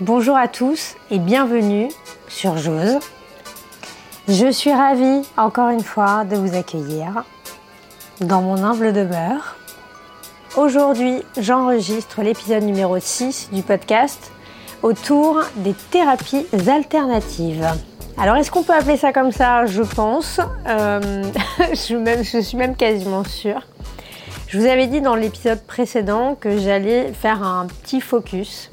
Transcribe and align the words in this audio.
Bonjour 0.00 0.34
à 0.34 0.48
tous 0.48 0.96
et 1.10 1.18
bienvenue 1.18 1.90
sur 2.26 2.56
Jose. 2.56 3.00
Je 4.28 4.50
suis 4.50 4.72
ravie 4.72 5.20
encore 5.36 5.68
une 5.68 5.82
fois 5.82 6.24
de 6.24 6.36
vous 6.36 6.56
accueillir 6.56 7.24
dans 8.22 8.40
mon 8.40 8.64
humble 8.64 8.94
demeure. 8.94 9.56
Aujourd'hui, 10.56 11.22
j'enregistre 11.36 12.22
l'épisode 12.22 12.62
numéro 12.62 12.98
6 12.98 13.50
du 13.52 13.60
podcast 13.60 14.32
autour 14.82 15.42
des 15.56 15.74
thérapies 15.90 16.46
alternatives. 16.66 17.68
Alors, 18.16 18.36
est-ce 18.36 18.50
qu'on 18.50 18.62
peut 18.62 18.72
appeler 18.72 18.96
ça 18.96 19.12
comme 19.12 19.32
ça? 19.32 19.66
Je 19.66 19.82
pense. 19.82 20.40
Euh, 20.66 21.24
je, 21.72 22.22
je 22.22 22.40
suis 22.40 22.56
même 22.56 22.74
quasiment 22.74 23.24
sûre. 23.24 23.66
Je 24.48 24.58
vous 24.58 24.64
avais 24.64 24.86
dit 24.86 25.02
dans 25.02 25.14
l'épisode 25.14 25.60
précédent 25.60 26.36
que 26.40 26.56
j'allais 26.56 27.12
faire 27.12 27.42
un 27.42 27.66
petit 27.66 28.00
focus 28.00 28.70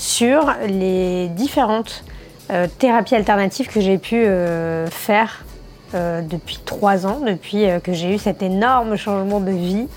sur 0.00 0.54
les 0.66 1.28
différentes 1.28 2.04
euh, 2.50 2.66
thérapies 2.78 3.14
alternatives 3.14 3.68
que 3.68 3.82
j'ai 3.82 3.98
pu 3.98 4.16
euh, 4.16 4.86
faire 4.86 5.44
euh, 5.94 6.22
depuis 6.22 6.58
trois 6.64 7.06
ans, 7.06 7.20
depuis 7.20 7.66
que 7.84 7.92
j'ai 7.92 8.14
eu 8.14 8.18
cet 8.18 8.42
énorme 8.42 8.96
changement 8.96 9.40
de 9.40 9.50
vie. 9.50 9.88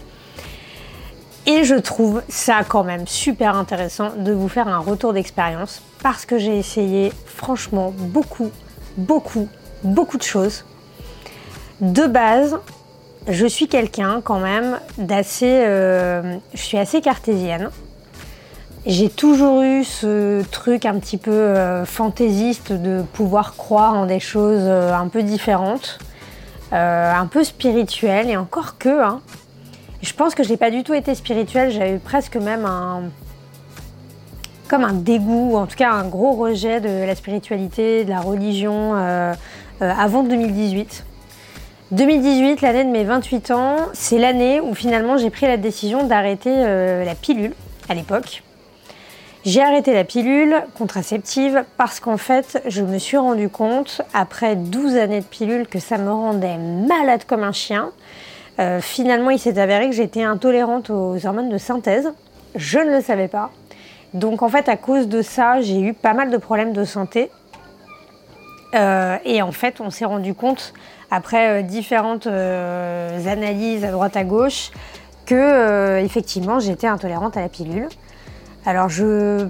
Et 1.46 1.64
je 1.64 1.76
trouve 1.76 2.22
ça 2.28 2.64
quand 2.68 2.84
même 2.84 3.08
super 3.08 3.56
intéressant 3.56 4.12
de 4.18 4.34
vous 4.34 4.50
faire 4.50 4.68
un 4.68 4.80
retour 4.80 5.14
d'expérience 5.14 5.82
parce 6.02 6.26
que 6.26 6.38
j'ai 6.38 6.58
essayé 6.58 7.14
franchement 7.26 7.94
beaucoup, 7.98 8.52
beaucoup, 8.98 9.48
beaucoup 9.84 10.18
de 10.18 10.24
choses. 10.24 10.66
De 11.80 12.08
base, 12.08 12.60
je 13.30 13.46
suis 13.46 13.70
quelqu'un 13.70 14.20
quand 14.22 14.40
même 14.40 14.80
d'assez... 14.98 15.64
je 16.54 16.62
suis 16.62 16.78
assez 16.78 17.02
cartésienne. 17.02 17.70
J'ai 18.86 19.10
toujours 19.10 19.62
eu 19.62 19.86
ce 19.86 20.44
truc 20.50 20.86
un 20.86 21.00
petit 21.00 21.18
peu 21.18 21.32
euh, 21.32 21.86
fantaisiste 21.86 22.74
de 22.74 23.02
pouvoir 23.14 23.56
croire 23.56 23.94
en 23.94 24.06
des 24.06 24.20
choses 24.20 24.60
euh, 24.64 24.94
un 24.94 25.08
peu 25.08 25.24
différentes, 25.24 26.00
euh, 26.74 27.14
un 27.14 27.26
peu 27.28 27.46
spirituelles, 27.46 28.30
et 28.30 28.36
encore 28.36 28.78
que. 28.78 29.02
Hein. 29.02 29.22
Je 30.02 30.12
pense 30.14 30.36
que 30.36 30.44
je 30.44 30.50
n'ai 30.50 30.58
pas 30.58 30.70
du 30.70 30.84
tout 30.84 30.94
été 30.94 31.16
spirituelle, 31.16 31.72
j'avais 31.72 31.98
presque 31.98 32.36
même 32.36 32.66
un. 32.66 33.04
comme 34.68 34.84
un 34.84 34.92
dégoût, 34.92 35.56
en 35.56 35.66
tout 35.66 35.78
cas 35.78 35.92
un 35.92 36.04
gros 36.04 36.34
rejet 36.34 36.82
de 36.82 37.06
la 37.06 37.16
spiritualité, 37.16 38.04
de 38.04 38.10
la 38.10 38.20
religion 38.20 38.96
avant 39.80 40.24
2018. 40.24 41.06
2018, 41.92 42.60
l'année 42.60 42.84
de 42.84 42.90
mes 42.90 43.06
28 43.06 43.52
ans, 43.52 43.78
c'est 43.94 44.18
l'année 44.18 44.60
où 44.60 44.76
finalement 44.76 45.16
j'ai 45.16 45.30
pris 45.30 45.46
la 45.46 45.56
décision 45.56 46.06
d'arrêter 46.06 46.54
la 47.06 47.16
pilule 47.16 47.54
à 47.88 47.94
l'époque. 47.94 48.44
J'ai 49.46 49.62
arrêté 49.62 49.94
la 49.94 50.06
pilule 50.06 50.64
contraceptive 50.78 51.66
parce 51.76 52.00
qu'en 52.00 52.16
fait, 52.16 52.64
je 52.66 52.82
me 52.82 52.98
suis 52.98 53.18
rendu 53.18 53.50
compte, 53.50 54.02
après 54.14 54.56
12 54.56 54.96
années 54.96 55.20
de 55.20 55.26
pilule, 55.26 55.68
que 55.68 55.80
ça 55.80 55.98
me 55.98 56.10
rendait 56.10 56.58
malade 56.58 57.26
comme 57.28 57.44
un 57.44 57.52
chien. 57.52 57.92
Euh, 58.60 58.80
finalement, 58.80 59.32
il 59.32 59.40
s'est 59.40 59.60
avéré 59.60 59.90
que 59.90 59.96
j'étais 59.96 60.24
intolérante 60.24 60.90
aux 60.90 61.26
hormones 61.26 61.50
de 61.50 61.58
synthèse. 61.58 62.14
Je 62.56 62.80
ne 62.80 62.96
le 62.96 63.02
savais 63.02 63.28
pas. 63.28 63.52
Donc 64.14 64.44
en 64.44 64.48
fait, 64.48 64.70
à 64.70 64.78
cause 64.78 65.10
de 65.10 65.22
ça, 65.22 65.60
j'ai 65.60 65.82
eu 65.82 65.94
pas 65.94 66.14
mal 66.14 66.30
de 66.30 66.38
problèmes 66.38 66.72
de 66.72 66.86
santé. 66.86 67.30
Euh, 68.76 69.18
et 69.26 69.42
en 69.42 69.52
fait, 69.52 69.82
on 69.82 69.90
s'est 69.90 70.06
rendu 70.06 70.34
compte, 70.34 70.74
après 71.12 71.60
euh, 71.60 71.62
différentes 71.64 72.28
analyses 72.28 73.84
à 73.84 73.92
droite 73.92 74.16
à 74.16 74.24
gauche, 74.24 74.72
que 75.26 76.00
effectivement, 76.00 76.60
j'étais 76.62 76.88
intolérante 76.88 77.36
à 77.36 77.42
la 77.42 77.50
pilule. 77.50 77.90
Alors 78.66 78.88
je 78.88 79.48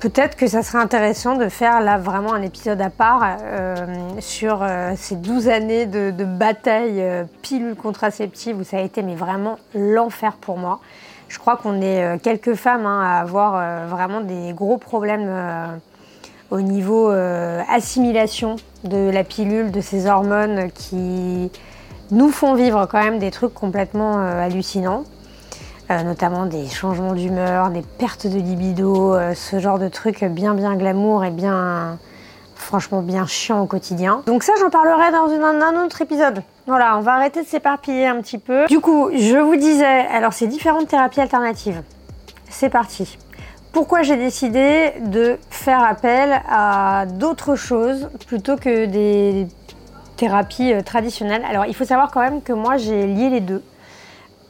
peut-être 0.00 0.36
que 0.36 0.46
ça 0.46 0.62
serait 0.62 0.78
intéressant 0.78 1.36
de 1.36 1.48
faire 1.48 1.80
là 1.80 1.98
vraiment 1.98 2.32
un 2.32 2.42
épisode 2.42 2.80
à 2.80 2.90
part 2.90 3.22
euh, 3.42 3.74
sur 4.20 4.62
euh, 4.62 4.92
ces 4.96 5.16
12 5.16 5.48
années 5.48 5.86
de, 5.86 6.24
bataille 6.24 7.02
euh, 7.02 7.24
pilule 7.42 7.74
contraceptive 7.74 8.58
où 8.58 8.64
ça 8.64 8.78
a 8.78 8.80
été 8.80 9.02
vraiment 9.02 9.58
l'enfer 9.74 10.36
pour 10.40 10.58
moi. 10.58 10.80
Je 11.28 11.38
crois 11.38 11.56
qu'on 11.56 11.82
est 11.82 12.22
quelques 12.22 12.54
femmes 12.54 12.86
hein, 12.86 13.02
à 13.02 13.20
avoir 13.20 13.88
vraiment 13.88 14.20
des 14.20 14.52
gros 14.52 14.78
problèmes 14.78 15.28
au 16.52 16.60
niveau 16.60 17.08
assimilation 17.08 18.54
de 18.84 19.10
la 19.10 19.24
pilule, 19.24 19.72
de 19.72 19.80
ces 19.80 20.06
hormones 20.06 20.70
qui 20.70 21.50
nous 22.12 22.30
font 22.30 22.54
vivre 22.54 22.86
quand 22.86 23.02
même 23.02 23.18
des 23.18 23.32
trucs 23.32 23.54
complètement 23.54 24.18
hallucinants. 24.18 25.02
Euh, 25.88 26.02
notamment 26.02 26.46
des 26.46 26.66
changements 26.66 27.12
d'humeur, 27.12 27.70
des 27.70 27.82
pertes 27.82 28.26
de 28.26 28.38
libido, 28.38 29.14
euh, 29.14 29.34
ce 29.34 29.60
genre 29.60 29.78
de 29.78 29.86
trucs 29.86 30.24
bien 30.24 30.52
bien 30.54 30.74
glamour 30.74 31.24
et 31.24 31.30
bien 31.30 31.96
franchement 32.56 33.02
bien 33.02 33.24
chiant 33.26 33.62
au 33.62 33.66
quotidien. 33.66 34.22
Donc 34.26 34.42
ça 34.42 34.52
j'en 34.58 34.68
parlerai 34.68 35.12
dans 35.12 35.30
un 35.30 35.84
autre 35.84 36.02
épisode. 36.02 36.42
Voilà, 36.66 36.98
on 36.98 37.02
va 37.02 37.12
arrêter 37.14 37.42
de 37.42 37.46
s'éparpiller 37.46 38.08
un 38.08 38.20
petit 38.20 38.38
peu. 38.38 38.66
Du 38.66 38.80
coup, 38.80 39.10
je 39.14 39.36
vous 39.38 39.54
disais, 39.54 40.08
alors 40.08 40.32
c'est 40.32 40.48
différentes 40.48 40.88
thérapies 40.88 41.20
alternatives. 41.20 41.80
C'est 42.48 42.70
parti. 42.70 43.16
Pourquoi 43.70 44.02
j'ai 44.02 44.16
décidé 44.16 44.92
de 45.04 45.38
faire 45.50 45.84
appel 45.84 46.42
à 46.50 47.04
d'autres 47.06 47.54
choses 47.54 48.08
plutôt 48.26 48.56
que 48.56 48.86
des 48.86 49.46
thérapies 50.16 50.72
euh, 50.72 50.80
traditionnelles? 50.80 51.44
Alors 51.48 51.66
il 51.66 51.76
faut 51.76 51.84
savoir 51.84 52.10
quand 52.10 52.22
même 52.22 52.42
que 52.42 52.52
moi 52.52 52.76
j'ai 52.76 53.06
lié 53.06 53.30
les 53.30 53.40
deux. 53.40 53.62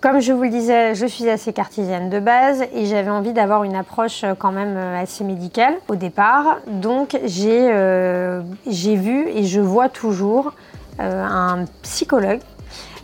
Comme 0.02 0.20
je 0.20 0.32
vous 0.32 0.42
le 0.42 0.50
disais, 0.50 0.94
je 0.94 1.06
suis 1.06 1.28
assez 1.30 1.54
cartésienne 1.54 2.10
de 2.10 2.20
base 2.20 2.62
et 2.74 2.84
j'avais 2.84 3.10
envie 3.10 3.32
d'avoir 3.32 3.64
une 3.64 3.74
approche 3.74 4.24
euh, 4.24 4.34
quand 4.38 4.52
même 4.52 4.76
euh, 4.76 5.02
assez 5.02 5.24
médicale 5.24 5.74
au 5.88 5.96
départ. 5.96 6.58
Donc 6.66 7.18
j'ai 7.24 7.70
euh, 7.72 8.42
vu 8.66 9.26
et 9.28 9.44
je 9.44 9.60
vois 9.60 9.88
toujours 9.88 10.52
un 10.98 11.66
psychologue. 11.82 12.40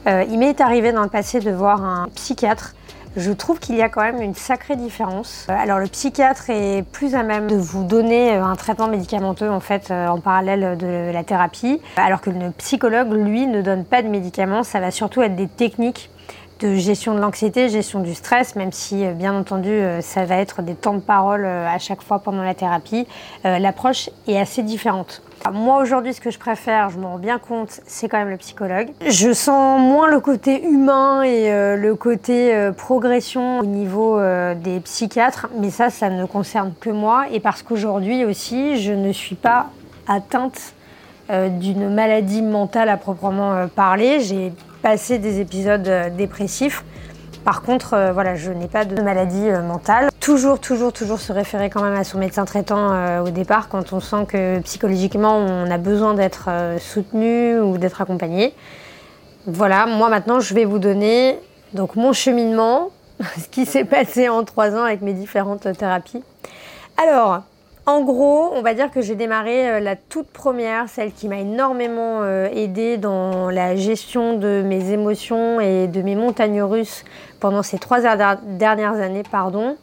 il 0.06 0.38
m'est 0.38 0.62
arrivé 0.62 0.92
dans 0.92 1.02
le 1.02 1.10
passé 1.10 1.40
de 1.40 1.50
voir 1.50 1.84
un 1.84 2.08
psychiatre. 2.14 2.74
Je 3.16 3.30
trouve 3.30 3.58
qu'il 3.58 3.76
y 3.76 3.82
a 3.82 3.90
quand 3.90 4.00
même 4.00 4.22
une 4.22 4.34
sacrée 4.34 4.76
différence. 4.76 5.46
Alors 5.48 5.78
le 5.78 5.86
psychiatre 5.88 6.48
est 6.48 6.82
plus 6.90 7.14
à 7.14 7.22
même 7.22 7.48
de 7.48 7.56
vous 7.56 7.84
donner 7.84 8.32
un 8.32 8.56
traitement 8.56 8.88
médicamenteux 8.88 9.50
en 9.50 9.60
fait 9.60 9.90
en 9.90 10.20
parallèle 10.20 10.78
de 10.78 11.12
la 11.12 11.22
thérapie, 11.22 11.82
alors 11.96 12.22
que 12.22 12.30
le 12.30 12.50
psychologue 12.52 13.12
lui 13.12 13.46
ne 13.46 13.60
donne 13.60 13.84
pas 13.84 14.00
de 14.00 14.08
médicaments. 14.08 14.62
Ça 14.62 14.80
va 14.80 14.90
surtout 14.90 15.20
être 15.20 15.36
des 15.36 15.48
techniques 15.48 16.08
de 16.62 16.76
gestion 16.76 17.14
de 17.14 17.20
l'anxiété, 17.20 17.68
gestion 17.68 18.00
du 18.00 18.14
stress, 18.14 18.54
même 18.56 18.72
si 18.72 19.04
euh, 19.04 19.12
bien 19.12 19.34
entendu 19.34 19.70
euh, 19.70 20.00
ça 20.00 20.24
va 20.24 20.36
être 20.36 20.62
des 20.62 20.74
temps 20.74 20.94
de 20.94 21.00
parole 21.00 21.44
euh, 21.44 21.66
à 21.66 21.78
chaque 21.78 22.02
fois 22.02 22.20
pendant 22.20 22.42
la 22.42 22.54
thérapie, 22.54 23.06
l'approche 23.44 24.10
est 24.28 24.38
assez 24.38 24.62
différente. 24.62 25.22
Moi 25.52 25.82
aujourd'hui 25.82 26.14
ce 26.14 26.20
que 26.20 26.30
je 26.30 26.38
préfère, 26.38 26.90
je 26.90 26.98
m'en 26.98 27.12
rends 27.12 27.18
bien 27.18 27.38
compte, 27.38 27.80
c'est 27.86 28.08
quand 28.08 28.18
même 28.18 28.30
le 28.30 28.36
psychologue. 28.36 28.90
Je 29.06 29.32
sens 29.32 29.80
moins 29.80 30.08
le 30.08 30.20
côté 30.20 30.64
humain 30.64 31.22
et 31.22 31.50
le 31.76 31.94
côté 31.94 32.70
progression 32.76 33.58
au 33.58 33.64
niveau 33.64 34.20
des 34.54 34.78
psychiatres, 34.80 35.48
mais 35.58 35.70
ça 35.70 35.90
ça 35.90 36.10
ne 36.10 36.24
concerne 36.26 36.72
que 36.80 36.90
moi 36.90 37.26
et 37.32 37.40
parce 37.40 37.62
qu'aujourd'hui 37.62 38.24
aussi 38.24 38.80
je 38.80 38.92
ne 38.92 39.12
suis 39.12 39.34
pas 39.34 39.70
atteinte 40.06 40.74
d'une 41.28 41.92
maladie 41.92 42.42
mentale 42.42 42.88
à 42.88 42.96
proprement 42.96 43.66
parler. 43.74 44.20
Passer 44.82 45.18
des 45.18 45.40
épisodes 45.40 45.86
euh, 45.88 46.10
dépressifs. 46.10 46.84
Par 47.44 47.62
contre, 47.62 47.94
euh, 47.94 48.12
voilà, 48.12 48.34
je 48.34 48.50
n'ai 48.50 48.66
pas 48.66 48.84
de 48.84 49.00
maladie 49.00 49.48
euh, 49.48 49.62
mentale. 49.62 50.10
Toujours, 50.20 50.60
toujours, 50.60 50.92
toujours 50.92 51.20
se 51.20 51.32
référer 51.32 51.70
quand 51.70 51.82
même 51.82 51.94
à 51.94 52.04
son 52.04 52.18
médecin 52.18 52.44
traitant 52.44 53.22
au 53.22 53.30
départ 53.30 53.68
quand 53.68 53.92
on 53.92 54.00
sent 54.00 54.26
que 54.28 54.60
psychologiquement 54.60 55.36
on 55.36 55.68
a 55.68 55.78
besoin 55.78 56.14
d'être 56.14 56.48
soutenu 56.78 57.58
ou 57.58 57.76
d'être 57.76 58.00
accompagné. 58.00 58.54
Voilà, 59.48 59.86
moi 59.86 60.08
maintenant 60.08 60.38
je 60.38 60.54
vais 60.54 60.64
vous 60.64 60.78
donner 60.78 61.40
donc 61.74 61.96
mon 61.96 62.12
cheminement, 62.12 62.90
ce 63.36 63.48
qui 63.48 63.66
s'est 63.66 63.84
passé 63.84 64.28
en 64.28 64.44
trois 64.44 64.76
ans 64.76 64.84
avec 64.84 65.02
mes 65.02 65.12
différentes 65.12 65.66
thérapies. 65.76 66.22
Alors, 67.02 67.42
en 67.84 68.02
gros, 68.02 68.52
on 68.54 68.62
va 68.62 68.74
dire 68.74 68.92
que 68.92 69.02
j'ai 69.02 69.16
démarré 69.16 69.68
euh, 69.68 69.80
la 69.80 69.96
toute 69.96 70.28
première, 70.28 70.88
celle 70.88 71.12
qui 71.12 71.26
m'a 71.26 71.38
énormément 71.38 72.20
euh, 72.22 72.48
aidée 72.54 72.96
dans 72.96 73.50
la 73.50 73.74
gestion 73.74 74.38
de 74.38 74.62
mes 74.64 74.92
émotions 74.92 75.60
et 75.60 75.88
de 75.88 76.00
mes 76.00 76.14
montagnes 76.14 76.62
russes 76.62 77.04
pendant 77.40 77.64
ces 77.64 77.78
trois 77.78 78.00
dernières 78.44 78.94
années, 78.94 79.24
pardon, 79.28 79.76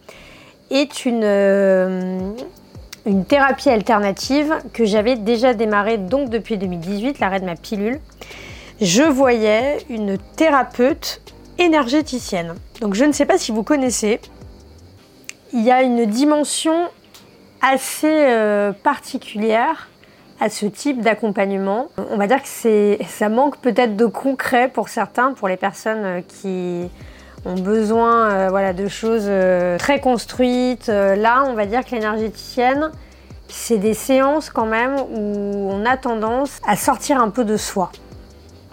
est 0.72 1.06
une, 1.06 1.26
euh, 1.26 2.32
une 3.06 3.26
thérapie 3.26 3.70
alternative 3.70 4.56
que 4.72 4.86
j'avais 4.86 5.18
déjà 5.18 5.54
démarrée 5.54 5.98
donc 5.98 6.30
depuis 6.30 6.58
2018, 6.58 7.20
l'arrêt 7.20 7.42
de 7.42 7.46
ma 7.46 7.56
pilule. 7.56 8.00
Je 8.80 9.04
voyais 9.04 9.80
une 9.90 10.18
thérapeute 10.38 11.22
énergéticienne. 11.58 12.56
Donc 12.80 12.94
je 12.94 13.04
ne 13.04 13.12
sais 13.12 13.26
pas 13.26 13.38
si 13.38 13.52
vous 13.52 13.64
connaissez. 13.64 14.22
Il 15.52 15.66
y 15.66 15.72
a 15.72 15.82
une 15.82 16.06
dimension 16.06 16.88
assez 17.62 18.08
euh, 18.08 18.72
particulière 18.72 19.90
à 20.40 20.50
ce 20.50 20.66
type 20.66 21.02
d'accompagnement. 21.02 21.90
On 22.12 22.18
va 22.18 22.28
dire 22.28 22.42
que 22.42 22.98
ça 23.08 23.30
manque 23.30 23.58
peut-être 23.58 23.96
de 23.96 24.06
concret 24.06 24.70
pour 24.70 24.90
certains, 24.90 25.34
pour 25.34 25.48
les 25.48 25.58
personnes 25.58 26.06
euh, 26.06 26.22
qui 26.22 26.90
ont 27.46 27.56
besoin 27.56 28.50
voilà, 28.50 28.74
de 28.74 28.90
choses 28.90 29.32
très 29.80 30.02
construites. 30.02 30.88
là, 30.88 31.46
on 31.48 31.54
va 31.54 31.66
dire 31.66 31.86
que 31.86 31.92
l'énergéticienne, 31.92 32.92
c'est 33.48 33.78
des 33.78 33.94
séances 33.94 34.50
quand 34.50 34.66
même 34.66 34.96
où 35.00 35.70
on 35.72 35.86
a 35.86 35.96
tendance 35.96 36.60
à 36.68 36.76
sortir 36.76 37.22
un 37.22 37.30
peu 37.30 37.46
de 37.46 37.56
soi. 37.56 37.92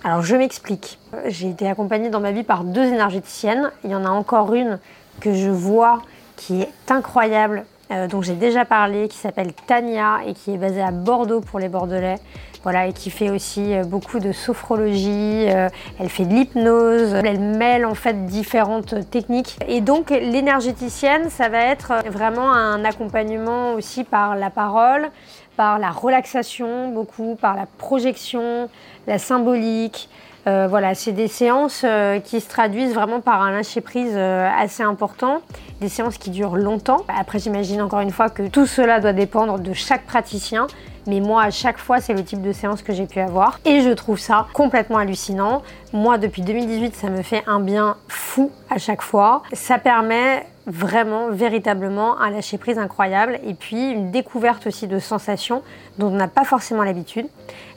Alors 0.05 0.23
je 0.23 0.37
m'explique. 0.37 0.99
J'ai 1.27 1.49
été 1.49 1.69
accompagnée 1.69 2.11
dans 2.11 2.21
ma 2.21 2.31
vie 2.31 2.45
par 2.45 2.63
deux 2.63 2.85
énergéticiennes. 2.85 3.71
Il 3.83 3.91
y 3.91 3.95
en 3.95 4.05
a 4.05 4.11
encore 4.11 4.55
une 4.55 4.79
que 5.21 5.35
je 5.35 5.49
vois 5.49 6.03
qui 6.37 6.63
est 6.63 6.91
incroyable, 6.91 7.65
euh, 7.93 8.09
dont 8.09 8.21
j'ai 8.21 8.35
déjà 8.35 8.65
parlé, 8.65 9.09
qui 9.09 9.17
s'appelle 9.17 9.53
Tania 9.53 10.19
et 10.27 10.35
qui 10.35 10.53
est 10.53 10.59
basée 10.59 10.83
à 10.83 10.91
Bordeaux 10.91 11.41
pour 11.41 11.61
les 11.61 11.69
Bordelais. 11.69 12.17
Voilà, 12.65 12.89
et 12.89 12.93
qui 12.93 13.11
fait 13.11 13.31
aussi 13.31 13.75
euh, 13.75 13.85
beaucoup 13.85 14.19
de 14.19 14.33
sophrologie, 14.33 15.47
euh, 15.49 15.69
elle 16.01 16.09
fait 16.09 16.25
de 16.25 16.35
l'hypnose, 16.35 17.15
elle 17.15 17.39
mêle 17.39 17.87
en 17.87 17.95
fait 17.95 18.27
différentes 18.27 19.09
techniques. 19.09 19.57
Et 19.69 19.81
donc 19.81 20.11
l'énergéticienne, 20.11 21.31
ça 21.31 21.49
va 21.49 21.61
être 21.61 21.93
vraiment 22.11 22.53
un 22.53 22.85
accompagnement 22.85 23.75
aussi 23.75 24.03
par 24.03 24.35
la 24.35 24.51
parole, 24.51 25.11
par 25.57 25.79
la 25.79 25.91
relaxation, 25.91 26.89
beaucoup 26.89 27.37
par 27.41 27.55
la 27.55 27.67
projection, 27.79 28.69
la 29.07 29.19
symbolique, 29.19 30.09
euh, 30.47 30.69
voilà, 30.69 30.95
c'est 30.95 31.13
des 31.13 31.27
séances 31.27 31.83
euh, 31.85 32.21
qui 32.21 32.41
se 32.41 32.49
traduisent 32.49 32.95
vraiment 32.95 33.21
par 33.21 33.43
un 33.43 33.51
lâcher-prise 33.51 34.13
euh, 34.15 34.49
assez 34.57 34.85
important, 34.85 35.41
des 35.81 35.89
séances 35.89 36.19
qui 36.19 36.31
durent 36.31 36.57
longtemps. 36.57 37.05
Après, 37.09 37.41
j'imagine 37.41 37.83
encore 37.83 38.01
une 38.01 38.13
fois 38.13 38.31
que 38.31 38.47
tout 38.47 38.67
cela 38.67 39.01
doit 39.01 39.13
dépendre 39.13 39.59
de 39.59 39.73
chaque 39.73 40.07
praticien, 40.07 40.69
mais 41.09 41.21
moi, 41.21 41.43
à 41.43 41.51
chaque 41.51 41.79
fois, 41.79 42.01
c'est 42.01 42.15
le 42.15 42.23
type 42.23 42.43
de 42.43 42.53
séance 42.53 42.83
que 42.83 42.93
j'ai 42.93 43.07
pu 43.07 43.19
avoir. 43.19 43.59
Et 43.65 43.81
je 43.81 43.91
trouve 43.91 44.19
ça 44.19 44.47
complètement 44.53 44.99
hallucinant. 44.99 45.63
Moi, 45.93 46.17
depuis 46.19 46.43
2018, 46.43 46.95
ça 46.95 47.11
me 47.11 47.23
fait 47.23 47.43
un 47.49 47.59
bien 47.59 47.97
fou 48.07 48.53
à 48.71 48.79
chaque 48.79 49.03
fois. 49.03 49.43
Ça 49.53 49.79
permet 49.79 50.47
vraiment, 50.67 51.31
véritablement 51.31 52.21
un 52.21 52.31
lâcher-prise 52.31 52.79
incroyable 52.79 53.39
et 53.47 53.55
puis 53.55 53.91
une 53.93 54.11
découverte 54.11 54.67
aussi 54.67 54.89
de 54.89 54.99
sensations 54.99 55.63
dont 55.99 56.09
on 56.09 56.17
n'a 56.17 56.29
pas 56.29 56.45
forcément 56.45 56.83
l'habitude. 56.83 57.27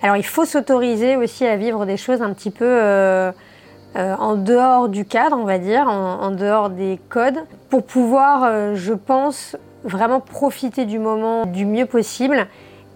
Alors 0.02 0.18
il 0.18 0.26
faut 0.26 0.46
s'autoriser 0.46 1.16
aussi 1.16 1.46
à 1.46 1.56
vivre 1.56 1.86
des 1.86 1.98
choses 1.98 2.22
un 2.22 2.34
petit 2.34 2.50
peu 2.50 2.66
euh, 2.66 3.32
euh, 3.96 4.16
en 4.16 4.36
dehors 4.36 4.90
du 4.90 5.06
cadre, 5.06 5.38
on 5.40 5.46
va 5.46 5.60
dire, 5.60 5.88
en, 5.88 6.32
dehors 6.32 6.72
des 6.72 7.00
codes, 7.10 7.38
pour 7.70 7.86
pouvoir, 7.86 8.44
euh, 8.44 8.76
je 8.76 8.94
pense, 8.94 9.56
vraiment 9.84 10.20
profiter 10.20 10.86
du 10.86 10.98
moment 10.98 11.46
du 11.46 11.66
mieux 11.66 11.86
possible 11.86 12.48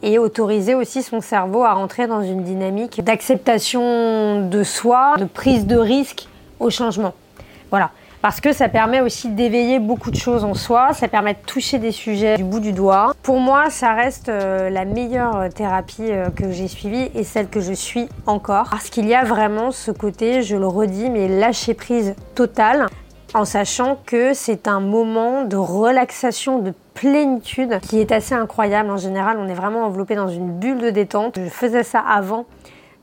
et 0.01 0.17
autoriser 0.17 0.73
aussi 0.73 1.03
son 1.03 1.21
cerveau 1.21 1.63
à 1.63 1.73
rentrer 1.73 2.07
dans 2.07 2.23
une 2.23 2.43
dynamique 2.43 3.03
d'acceptation 3.03 4.49
de 4.49 4.63
soi, 4.63 5.15
de 5.17 5.25
prise 5.25 5.65
de 5.67 5.77
risque 5.77 6.27
au 6.59 6.71
changement. 6.71 7.13
Voilà 7.69 7.91
parce 8.23 8.39
que 8.39 8.53
ça 8.53 8.69
permet 8.69 9.01
aussi 9.01 9.27
d'éveiller 9.27 9.79
beaucoup 9.79 10.09
de 10.09 10.15
choses 10.15 10.45
en 10.45 10.53
soi, 10.53 10.93
ça 10.93 11.09
permet 11.09 11.33
de 11.33 11.39
toucher 11.45 11.77
des 11.77 11.91
sujets 11.91 12.37
du 12.37 12.45
bout 12.45 12.61
du 12.61 12.71
doigt. 12.71 13.13
Pour 13.21 13.41
moi, 13.41 13.69
ça 13.69 13.93
reste 13.93 14.29
euh, 14.29 14.69
la 14.69 14.85
meilleure 14.85 15.49
thérapie 15.53 16.09
euh, 16.09 16.29
que 16.29 16.49
j'ai 16.49 16.69
suivie 16.69 17.11
et 17.15 17.25
celle 17.25 17.49
que 17.49 17.59
je 17.59 17.73
suis 17.73 18.07
encore, 18.25 18.69
parce 18.71 18.89
qu'il 18.89 19.07
y 19.07 19.13
a 19.13 19.25
vraiment 19.25 19.71
ce 19.71 19.91
côté, 19.91 20.41
je 20.41 20.55
le 20.55 20.65
redis, 20.65 21.09
mais 21.09 21.27
lâcher 21.27 21.73
prise 21.73 22.15
totale 22.33 22.87
en 23.33 23.43
sachant 23.43 23.97
que 24.05 24.33
c'est 24.33 24.69
un 24.69 24.79
moment 24.79 25.43
de 25.43 25.57
relaxation, 25.57 26.59
de 26.59 26.73
plénitude 26.93 27.81
qui 27.81 27.99
est 27.99 28.13
assez 28.13 28.35
incroyable. 28.35 28.89
En 28.89 28.97
général, 28.97 29.37
on 29.37 29.49
est 29.49 29.53
vraiment 29.53 29.85
enveloppé 29.85 30.15
dans 30.15 30.29
une 30.29 30.51
bulle 30.59 30.79
de 30.79 30.91
détente. 30.91 31.39
Je 31.43 31.49
faisais 31.49 31.83
ça 31.83 31.99
avant 31.99 32.45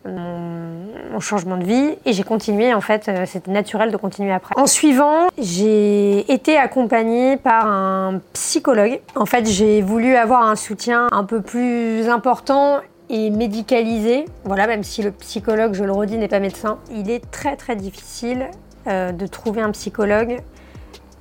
mon, 0.05 1.21
changement 1.21 1.59
de 1.59 1.65
vie 1.65 1.91
et 2.07 2.15
j'ai 2.15 2.23
continué 2.23 2.73
en 2.73 2.81
fait, 2.81 3.09
euh, 3.09 3.27
c'était 3.27 3.51
naturel 3.51 3.91
de 3.93 3.97
continuer 3.99 4.33
après. 4.33 4.55
En 4.59 4.67
suivant, 4.67 5.29
j'ai 5.39 6.33
été 6.33 6.57
accompagnée 6.57 7.37
par 7.37 7.67
un 7.67 8.23
psychologue. 8.33 9.01
En 9.17 9.27
fait, 9.27 9.47
j'ai 9.47 9.83
voulu 9.83 10.17
avoir 10.17 10.43
un 10.49 10.57
soutien 10.57 11.09
un 11.13 11.25
peu 11.25 11.43
plus 11.43 12.09
important 12.09 12.81
et 13.11 13.29
médicalisé. 13.29 14.25
Voilà, 14.45 14.67
même 14.67 14.83
si 14.83 15.03
le 15.03 15.11
psychologue, 15.11 15.75
je 15.75 15.85
le 15.85 15.93
redis, 15.93 16.17
n'est 16.17 16.29
pas 16.29 16.41
médecin, 16.41 16.79
il 16.91 17.11
est 17.11 17.31
très 17.31 17.57
très 17.57 17.77
difficile 17.77 18.47
euh, 18.87 19.13
de 19.13 19.27
trouver 19.27 19.61
un 19.61 19.73
psychologue 19.73 20.41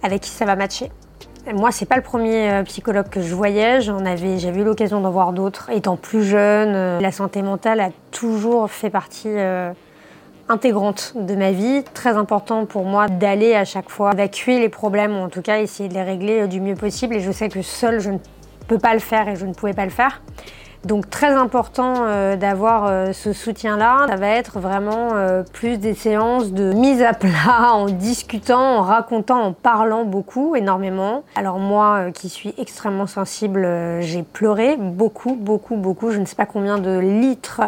avec 0.02 0.22
qui 0.22 0.30
ça 0.30 0.46
va 0.46 0.56
matcher. 0.56 0.92
Moi, 1.54 1.72
c'est 1.72 1.86
pas 1.86 1.96
le 1.96 2.04
premier 2.04 2.52
euh, 2.52 2.64
psychologue 2.64 3.10
que 3.10 3.22
je 3.22 3.34
voyais. 3.34 3.82
J'avais 3.82 4.60
eu 4.60 4.64
l'occasion 4.64 5.02
d'en 5.02 5.10
voir 5.10 5.34
d'autres. 5.34 5.70
Étant 5.72 5.96
plus 5.96 6.24
jeune, 6.24 6.76
euh, 6.76 7.00
la 7.00 7.12
santé 7.12 7.42
mentale 7.42 7.80
a 7.80 7.90
toujours 8.12 8.70
fait 8.70 8.92
partie 8.92 9.30
euh, 9.30 9.72
intégrante 10.48 11.14
de 11.16 11.36
ma 11.36 11.52
vie. 11.52 11.84
Très 11.94 12.18
important 12.18 12.66
pour 12.66 12.86
moi 12.86 13.08
d'aller 13.08 13.56
à 13.56 13.66
chaque 13.66 13.90
fois 13.90 14.12
évacuer 14.14 14.60
les 14.60 14.70
problèmes, 14.70 15.18
ou 15.18 15.22
en 15.22 15.30
tout 15.30 15.42
cas 15.42 15.60
essayer 15.60 15.90
de 15.90 15.96
les 15.96 16.04
régler 16.04 16.48
du 16.48 16.62
mieux 16.62 16.76
possible. 16.76 17.16
Et 17.16 17.20
je 17.20 17.32
sais 17.32 17.50
que 17.50 17.64
seul, 17.64 18.00
je 18.00 18.12
ne 18.12 18.20
peux 18.68 18.80
pas 18.80 18.94
le 18.94 19.00
faire 19.00 19.28
et 19.28 19.36
je 19.36 19.48
ne 19.48 19.54
pouvais 19.54 19.74
pas 19.74 19.86
le 19.86 19.92
faire. 19.92 20.22
Donc 20.86 21.10
très 21.10 21.34
important 21.34 21.94
euh, 22.00 22.38
d'avoir 22.38 22.86
euh, 22.86 23.12
ce 23.12 23.34
soutien-là. 23.34 24.06
Ça 24.08 24.16
va 24.16 24.30
être 24.30 24.60
vraiment 24.60 25.10
euh, 25.14 25.44
plus 25.52 25.78
des 25.78 25.94
séances 25.94 26.54
de 26.54 26.72
mise 26.72 27.02
à 27.02 27.14
plat 27.14 27.72
en 27.74 27.88
discutant, 27.88 28.78
en 28.78 28.82
racontant, 28.82 29.42
en 29.42 29.52
parlant 29.52 30.06
beaucoup, 30.06 30.56
énormément. 30.56 31.24
Alors 31.36 31.60
moi 31.60 32.12
qui 32.14 32.30
suis 32.30 32.54
extrêmement 32.58 33.08
sensible, 33.08 33.68
j'ai 34.00 34.24
pleuré 34.24 34.78
beaucoup, 34.78 35.36
beaucoup, 35.36 35.76
beaucoup. 35.76 36.12
Je 36.12 36.20
ne 36.20 36.26
sais 36.26 36.36
pas 36.36 36.46
combien 36.46 36.78
de 36.78 36.98
litres 36.98 37.62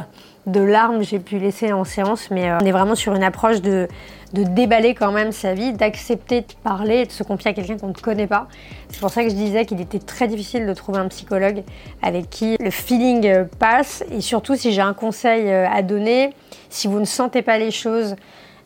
de 0.48 0.62
larmes 0.62 1.04
j'ai 1.04 1.20
pu 1.20 1.38
laisser 1.38 1.72
en 1.72 1.84
séance, 1.84 2.32
mais 2.32 2.52
on 2.54 2.66
est 2.66 2.72
vraiment 2.72 2.96
sur 2.96 3.14
une 3.14 3.24
approche 3.24 3.62
de 3.62 3.88
de 4.34 4.44
déballer 4.44 4.96
quand 4.96 5.12
même 5.12 5.32
sa 5.32 5.54
vie, 5.54 5.74
d'accepter 5.74 6.42
de 6.42 6.54
parler, 6.64 7.06
de 7.06 7.12
se 7.12 7.24
confier 7.24 7.52
à 7.52 7.54
quelqu'un 7.54 7.78
qu'on 7.78 7.90
ne 7.90 7.94
connaît 7.94 8.28
pas. 8.28 8.48
C'est 8.90 9.00
pour 9.00 9.10
ça 9.10 9.24
que 9.24 9.30
je 9.30 9.36
disais 9.36 9.66
qu'il 9.66 9.82
était 9.82 10.00
très 10.00 10.28
difficile 10.28 10.66
de 10.66 10.74
trouver 10.74 11.00
un 11.00 11.08
psychologue 11.08 11.64
avec 12.02 12.30
qui 12.30 12.56
le 12.60 12.70
feeling 12.70 13.28
euh, 13.28 13.46
passe. 13.60 14.04
Et 14.12 14.22
surtout, 14.22 14.56
si 14.56 14.72
j'ai 14.72 14.82
un 14.82 14.94
conseil 14.94 15.50
euh, 15.50 15.68
à 15.70 15.82
donner, 15.82 16.34
si 16.70 16.88
vous 16.88 17.00
ne 17.00 17.06
sentez 17.06 17.42
pas 17.42 17.58
les 17.58 17.72
choses, 17.72 18.16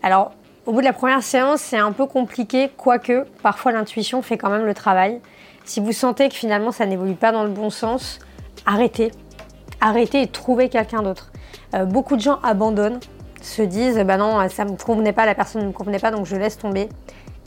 alors 0.04 0.32
au 0.66 0.74
bout 0.74 0.80
de 0.80 0.86
la 0.86 0.94
première 0.94 1.22
séance, 1.22 1.62
c'est 1.62 1.78
un 1.78 1.92
peu 1.92 2.08
compliqué, 2.08 2.72
quoique 2.76 3.26
parfois 3.44 3.72
l'intuition 3.72 4.22
fait 4.22 4.38
quand 4.38 4.50
même 4.50 4.66
le 4.66 4.74
travail. 4.74 5.22
Si 5.64 5.80
vous 5.80 5.92
sentez 5.92 6.30
que 6.30 6.36
finalement 6.36 6.72
ça 6.72 6.86
n'évolue 6.86 7.16
pas 7.16 7.32
dans 7.32 7.44
le 7.44 7.50
bon 7.50 7.70
sens, 7.70 8.20
arrêtez. 8.66 9.12
Arrêtez 9.82 10.24
et 10.24 10.28
trouvez 10.28 10.70
quelqu'un 10.70 11.04
d'autre. 11.04 11.32
Euh, 11.76 11.86
beaucoup 11.86 12.16
de 12.16 12.22
gens 12.22 12.40
abandonnent 12.42 13.00
se 13.46 13.62
disent 13.62 13.98
bah 14.00 14.18
non, 14.18 14.48
ça 14.50 14.66
me 14.66 14.76
convenait 14.76 15.14
pas, 15.14 15.26
la 15.26 15.36
personne 15.36 15.62
ne 15.62 15.68
me 15.68 15.74
convenait 15.74 16.00
pas, 16.00 16.12
donc 16.12 16.26
je 16.26 16.36
laisse 16.36 16.58
tomber. 16.58 16.90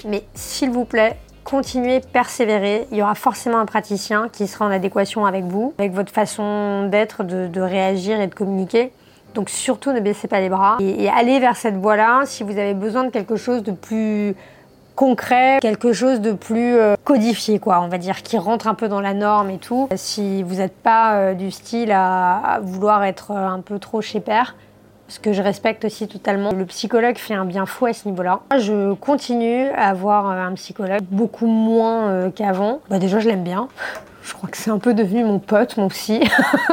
Mais 0.06 0.22
s'il 0.34 0.70
vous 0.70 0.84
plaît, 0.84 1.16
continuez, 1.48 2.00
persévérez. 2.00 2.86
Il 2.92 2.98
y 2.98 3.02
aura 3.02 3.14
forcément 3.14 3.58
un 3.58 3.64
praticien 3.64 4.28
qui 4.28 4.46
sera 4.46 4.66
en 4.66 4.70
adéquation 4.70 5.24
avec 5.24 5.44
vous, 5.44 5.74
avec 5.78 5.92
votre 5.92 6.12
façon 6.12 6.88
d'être, 6.90 7.24
de, 7.24 7.60
réagir 7.60 8.20
et 8.20 8.26
de 8.26 8.34
communiquer. 8.34 8.92
Donc 9.34 9.48
surtout 9.48 9.92
ne 9.92 10.00
baissez 10.00 10.28
pas 10.28 10.40
les 10.40 10.48
bras 10.48 10.78
et, 10.80 11.08
allez 11.08 11.38
vers 11.38 11.56
cette 11.56 11.76
voie-là 11.76 12.22
si 12.24 12.42
vous 12.42 12.58
avez 12.58 12.74
besoin 12.74 13.04
de 13.04 13.10
quelque 13.10 13.36
chose 13.36 13.62
de 13.62 13.72
plus 13.72 14.34
concret, 14.94 15.58
quelque 15.60 15.92
chose 15.92 16.20
de 16.20 16.32
plus 16.32 16.74
euh, 16.74 16.96
codifié, 17.04 17.58
quoi, 17.58 17.80
on 17.82 17.88
va 17.88 17.98
dire, 17.98 18.22
qui 18.22 18.36
rentre 18.36 18.66
un 18.66 18.74
peu 18.74 18.88
dans 18.88 19.00
la 19.00 19.14
norme 19.14 19.50
et 19.50 19.58
tout. 19.58 19.88
Si 19.94 20.42
vous 20.42 20.56
n'êtes 20.56 20.76
pas 20.76 21.14
euh, 21.14 21.34
du 21.34 21.50
style 21.50 21.92
à, 21.92 22.58
vouloir 22.62 23.04
être 23.04 23.30
euh, 23.30 23.46
un 23.46 23.60
peu 23.60 23.78
trop 23.78 24.00
chez 24.00 24.18
père, 24.18 24.56
ce 25.08 25.18
que 25.18 25.32
je 25.32 25.42
respecte 25.42 25.84
aussi 25.84 26.06
totalement. 26.06 26.52
Le 26.52 26.66
psychologue 26.66 27.16
fait 27.16 27.34
un 27.34 27.46
bien 27.46 27.66
fou 27.66 27.86
à 27.86 27.92
ce 27.92 28.06
niveau-là. 28.06 28.40
Je 28.58 28.92
continue 28.94 29.68
à 29.70 29.88
avoir 29.88 30.30
euh, 30.30 30.46
un 30.46 30.54
psychologue 30.54 31.02
beaucoup 31.10 31.46
moins 31.46 32.08
euh, 32.08 32.30
qu'avant. 32.30 32.80
Bah 32.90 32.98
déjà, 32.98 33.18
je 33.18 33.28
l'aime 33.28 33.44
bien. 33.44 33.68
Je 34.22 34.34
crois 34.34 34.50
que 34.50 34.58
c'est 34.58 34.70
un 34.70 34.78
peu 34.78 34.92
devenu 34.92 35.24
mon 35.24 35.38
pote, 35.38 35.78
mon 35.78 35.88
psy. 35.88 36.20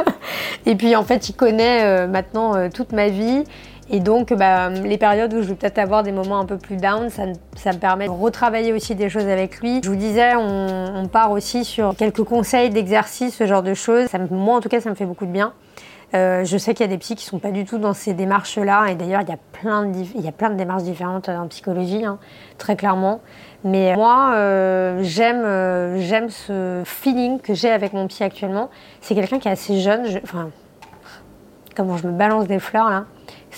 et 0.66 0.74
puis 0.74 0.94
en 0.94 1.04
fait, 1.04 1.30
il 1.30 1.32
connaît 1.32 1.84
euh, 1.84 2.06
maintenant 2.06 2.68
toute 2.68 2.92
ma 2.92 3.08
vie. 3.08 3.44
Et 3.88 4.00
donc, 4.00 4.34
bah, 4.34 4.68
les 4.68 4.98
périodes 4.98 5.32
où 5.32 5.40
je 5.40 5.48
vais 5.48 5.54
peut-être 5.54 5.78
avoir 5.78 6.02
des 6.02 6.12
moments 6.12 6.38
un 6.38 6.44
peu 6.44 6.58
plus 6.58 6.76
down, 6.76 7.08
ça, 7.08 7.24
me 7.24 7.78
permet 7.78 8.06
de 8.06 8.10
retravailler 8.10 8.74
aussi 8.74 8.94
des 8.94 9.08
choses 9.08 9.26
avec 9.26 9.60
lui. 9.60 9.80
Je 9.82 9.88
vous 9.88 9.96
disais, 9.96 10.34
on, 10.36 11.08
part 11.10 11.30
aussi 11.30 11.64
sur 11.64 11.96
quelques 11.96 12.24
conseils 12.24 12.68
d'exercice, 12.68 13.34
ce 13.34 13.46
genre 13.46 13.62
de 13.62 13.72
choses. 13.72 14.08
moi, 14.30 14.56
en 14.56 14.60
tout 14.60 14.68
cas, 14.68 14.82
ça 14.82 14.90
me 14.90 14.94
fait 14.94 15.06
beaucoup 15.06 15.24
de 15.24 15.32
bien. 15.32 15.54
Euh, 16.14 16.44
je 16.44 16.56
sais 16.56 16.72
qu'il 16.72 16.86
y 16.86 16.88
a 16.88 16.90
des 16.90 16.98
psys 16.98 17.16
qui 17.16 17.24
sont 17.24 17.40
pas 17.40 17.50
du 17.50 17.64
tout 17.64 17.78
dans 17.78 17.92
ces 17.92 18.14
démarches-là, 18.14 18.86
et 18.90 18.94
d'ailleurs 18.94 19.22
il 19.22 19.28
y 19.28 19.32
a 19.32 19.38
plein 19.52 19.86
de, 19.86 20.56
démarches 20.56 20.84
différentes 20.84 21.28
en 21.28 21.48
psychologie, 21.48 22.04
hein, 22.04 22.18
très 22.58 22.76
clairement. 22.76 23.20
Mais 23.64 23.96
moi, 23.96 24.32
euh, 24.34 25.00
j'aime, 25.02 25.44
euh, 25.44 25.98
j'aime 25.98 26.30
ce 26.30 26.82
feeling 26.84 27.40
que 27.40 27.54
j'ai 27.54 27.70
avec 27.70 27.92
mon 27.92 28.06
psy 28.06 28.22
actuellement. 28.22 28.70
C'est 29.00 29.14
quelqu'un 29.16 29.40
qui 29.40 29.48
est 29.48 29.50
assez 29.50 29.80
jeune, 29.80 30.06
enfin, 30.22 30.50
comment 31.74 31.96
je 31.96 32.06
me 32.06 32.12
balance 32.12 32.46
des 32.46 32.60
fleurs 32.60 32.88
là. 32.88 33.06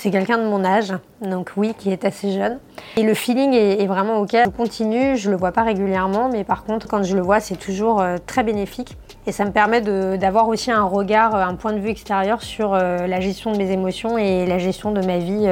C'est 0.00 0.12
quelqu'un 0.12 0.38
de 0.38 0.44
mon 0.44 0.64
âge, 0.64 0.94
donc 1.20 1.50
oui, 1.56 1.74
qui 1.76 1.90
est 1.90 2.04
assez 2.04 2.30
jeune. 2.30 2.58
Et 2.96 3.02
le 3.02 3.14
feeling 3.14 3.52
est, 3.52 3.84
vraiment 3.86 4.18
ok. 4.18 4.36
Je 4.44 4.50
continue, 4.50 5.16
je 5.16 5.28
le 5.28 5.36
vois 5.36 5.50
pas 5.50 5.64
régulièrement, 5.64 6.28
mais 6.32 6.44
par 6.44 6.62
contre, 6.62 6.86
quand 6.86 7.02
je 7.02 7.16
le 7.16 7.20
vois, 7.20 7.40
c'est 7.40 7.56
toujours 7.56 8.00
euh, 8.00 8.16
très 8.24 8.44
bénéfique. 8.44 8.96
Et 9.26 9.32
ça 9.32 9.44
me 9.44 9.50
permet 9.50 9.80
d'avoir 9.80 10.46
aussi 10.46 10.70
un 10.70 10.84
regard, 10.84 11.34
un 11.34 11.56
point 11.56 11.72
de 11.72 11.80
vue 11.80 11.90
extérieur 11.90 12.42
sur 12.42 12.74
euh, 12.74 13.08
la 13.08 13.18
gestion 13.18 13.52
de 13.52 13.58
mes 13.58 13.72
émotions 13.72 14.16
et 14.16 14.46
la 14.46 14.58
gestion 14.58 14.92
de 14.92 15.04
ma 15.04 15.18
vie 15.18 15.48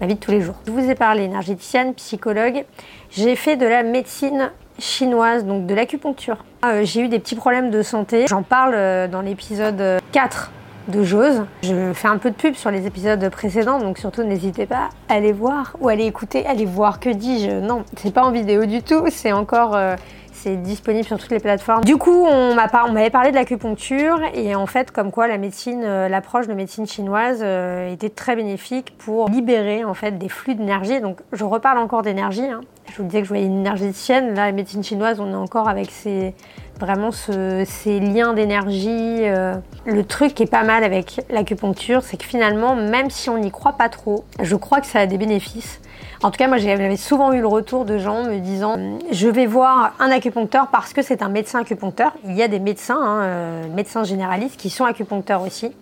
ma 0.00 0.06
vie 0.06 0.14
de 0.14 0.20
tous 0.20 0.30
les 0.30 0.40
jours. 0.40 0.56
Je 0.66 0.72
vous 0.72 0.90
ai 0.90 0.94
parlé 0.94 1.24
énergéticienne, 1.24 1.94
psychologue. 1.94 2.64
J'ai 3.10 3.36
fait 3.36 3.56
de 3.56 3.66
la 3.66 3.82
médecine 3.82 4.50
chinoise, 4.78 5.44
donc 5.44 5.66
de 5.66 5.74
l'acupuncture. 5.74 6.38
Euh, 6.64 6.82
j'ai 6.84 7.00
eu 7.00 7.08
des 7.08 7.18
petits 7.18 7.36
problèmes 7.36 7.70
de 7.70 7.82
santé. 7.82 8.26
J'en 8.28 8.42
parle 8.42 8.74
euh, 8.74 9.08
dans 9.08 9.22
l'épisode 9.22 10.00
4 10.12 10.50
de 10.88 11.02
Jose. 11.02 11.44
Je 11.62 11.92
fais 11.92 12.08
un 12.08 12.18
peu 12.18 12.30
de 12.30 12.36
pub 12.36 12.54
sur 12.54 12.70
les 12.70 12.86
épisodes 12.86 13.28
précédents, 13.30 13.78
donc 13.78 13.98
surtout 13.98 14.22
n'hésitez 14.22 14.66
pas 14.66 14.90
à 15.08 15.14
aller 15.14 15.32
voir 15.32 15.76
ou 15.80 15.88
à 15.88 15.92
aller 15.92 16.06
écouter, 16.06 16.46
aller 16.46 16.66
voir. 16.66 17.00
Que 17.00 17.10
dis-je? 17.10 17.50
Non, 17.50 17.84
c'est 17.96 18.12
pas 18.12 18.24
en 18.24 18.30
vidéo 18.30 18.66
du 18.66 18.82
tout, 18.82 19.04
c'est 19.10 19.32
encore 19.32 19.74
euh, 19.74 19.96
c'est 20.36 20.56
disponible 20.56 21.04
sur 21.04 21.18
toutes 21.18 21.30
les 21.30 21.40
plateformes. 21.40 21.82
Du 21.82 21.96
coup, 21.96 22.24
on 22.24 22.54
m'avait 22.54 23.10
parlé 23.10 23.30
de 23.30 23.34
l'acupuncture 23.34 24.20
et 24.34 24.54
en 24.54 24.66
fait, 24.66 24.90
comme 24.90 25.10
quoi 25.10 25.26
la 25.26 25.38
médecine, 25.38 25.82
euh, 25.84 26.08
l'approche 26.08 26.46
de 26.46 26.54
médecine 26.54 26.86
chinoise 26.86 27.40
euh, 27.42 27.92
était 27.92 28.10
très 28.10 28.36
bénéfique 28.36 28.96
pour 28.98 29.28
libérer 29.28 29.84
en 29.84 29.94
fait 29.94 30.12
des 30.12 30.28
flux 30.28 30.54
d'énergie. 30.54 31.00
Donc, 31.00 31.20
je 31.32 31.44
reparle 31.44 31.78
encore 31.78 32.02
d'énergie. 32.02 32.44
Hein. 32.44 32.60
Je 32.92 32.98
vous 32.98 33.04
disais 33.04 33.20
que 33.20 33.24
je 33.24 33.30
voyais 33.30 33.46
une 33.46 33.60
énergéticienne. 33.60 34.34
Là, 34.34 34.46
la 34.46 34.52
médecine 34.52 34.84
chinoise, 34.84 35.20
on 35.20 35.32
est 35.32 35.34
encore 35.34 35.68
avec 35.68 35.90
ces 35.90 36.34
vraiment 36.78 37.10
ces 37.10 38.00
liens 38.00 38.32
d'énergie. 38.32 39.20
Euh. 39.22 39.54
Le 39.84 40.04
truc 40.04 40.34
qui 40.34 40.42
est 40.42 40.50
pas 40.50 40.64
mal 40.64 40.84
avec 40.84 41.20
l'acupuncture, 41.30 42.02
c'est 42.02 42.16
que 42.16 42.24
finalement, 42.24 42.76
même 42.76 43.10
si 43.10 43.30
on 43.30 43.38
n'y 43.38 43.50
croit 43.50 43.74
pas 43.74 43.88
trop, 43.88 44.24
je 44.40 44.56
crois 44.56 44.80
que 44.80 44.86
ça 44.86 45.00
a 45.00 45.06
des 45.06 45.18
bénéfices. 45.18 45.80
En 46.22 46.30
tout 46.30 46.38
cas, 46.38 46.48
moi, 46.48 46.56
j'avais 46.56 46.96
souvent 46.96 47.32
eu 47.32 47.40
le 47.40 47.46
retour 47.46 47.84
de 47.84 47.98
gens 47.98 48.24
me 48.24 48.38
disant 48.38 48.76
Je 49.10 49.28
vais 49.28 49.46
voir 49.46 49.94
un 49.98 50.10
acupuncteur 50.10 50.68
parce 50.68 50.92
que 50.92 51.02
c'est 51.02 51.22
un 51.22 51.28
médecin 51.28 51.60
acupuncteur. 51.60 52.12
Il 52.24 52.34
y 52.34 52.42
a 52.42 52.48
des 52.48 52.58
médecins, 52.58 52.98
hein, 53.00 53.22
euh, 53.22 53.68
médecins 53.74 54.04
généralistes, 54.04 54.58
qui 54.58 54.70
sont 54.70 54.84
acupuncteurs 54.84 55.42
aussi. 55.42 55.72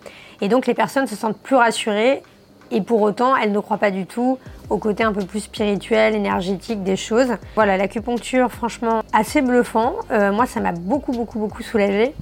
Et 0.41 0.49
donc, 0.49 0.67
les 0.67 0.75
personnes 0.75 1.07
se 1.07 1.17
sentent 1.17 1.39
plus 1.39 1.57
rassurées. 1.57 2.23
Et 2.71 2.81
pour 2.81 3.03
autant, 3.03 3.37
elles 3.37 3.53
ne 3.53 3.61
croient 3.61 3.79
pas 3.79 3.91
du 3.91 4.07
tout 4.07 4.39
au 4.71 4.79
côté 4.79 5.05
un 5.05 5.13
peu 5.13 5.25
plus 5.25 5.41
spirituel, 5.41 6.15
énergétique 6.15 6.83
des 6.83 6.97
choses. 6.97 7.37
Voilà, 7.55 7.77
l'acupuncture, 7.77 8.51
franchement, 8.51 9.03
assez 9.13 9.43
bluffant. 9.43 9.95
Euh, 10.11 10.33
moi, 10.33 10.47
ça 10.47 10.61
m'a 10.61 10.73
beaucoup, 10.73 11.13
beaucoup, 11.13 11.39
beaucoup 11.39 11.63
soulagée. 11.63 12.15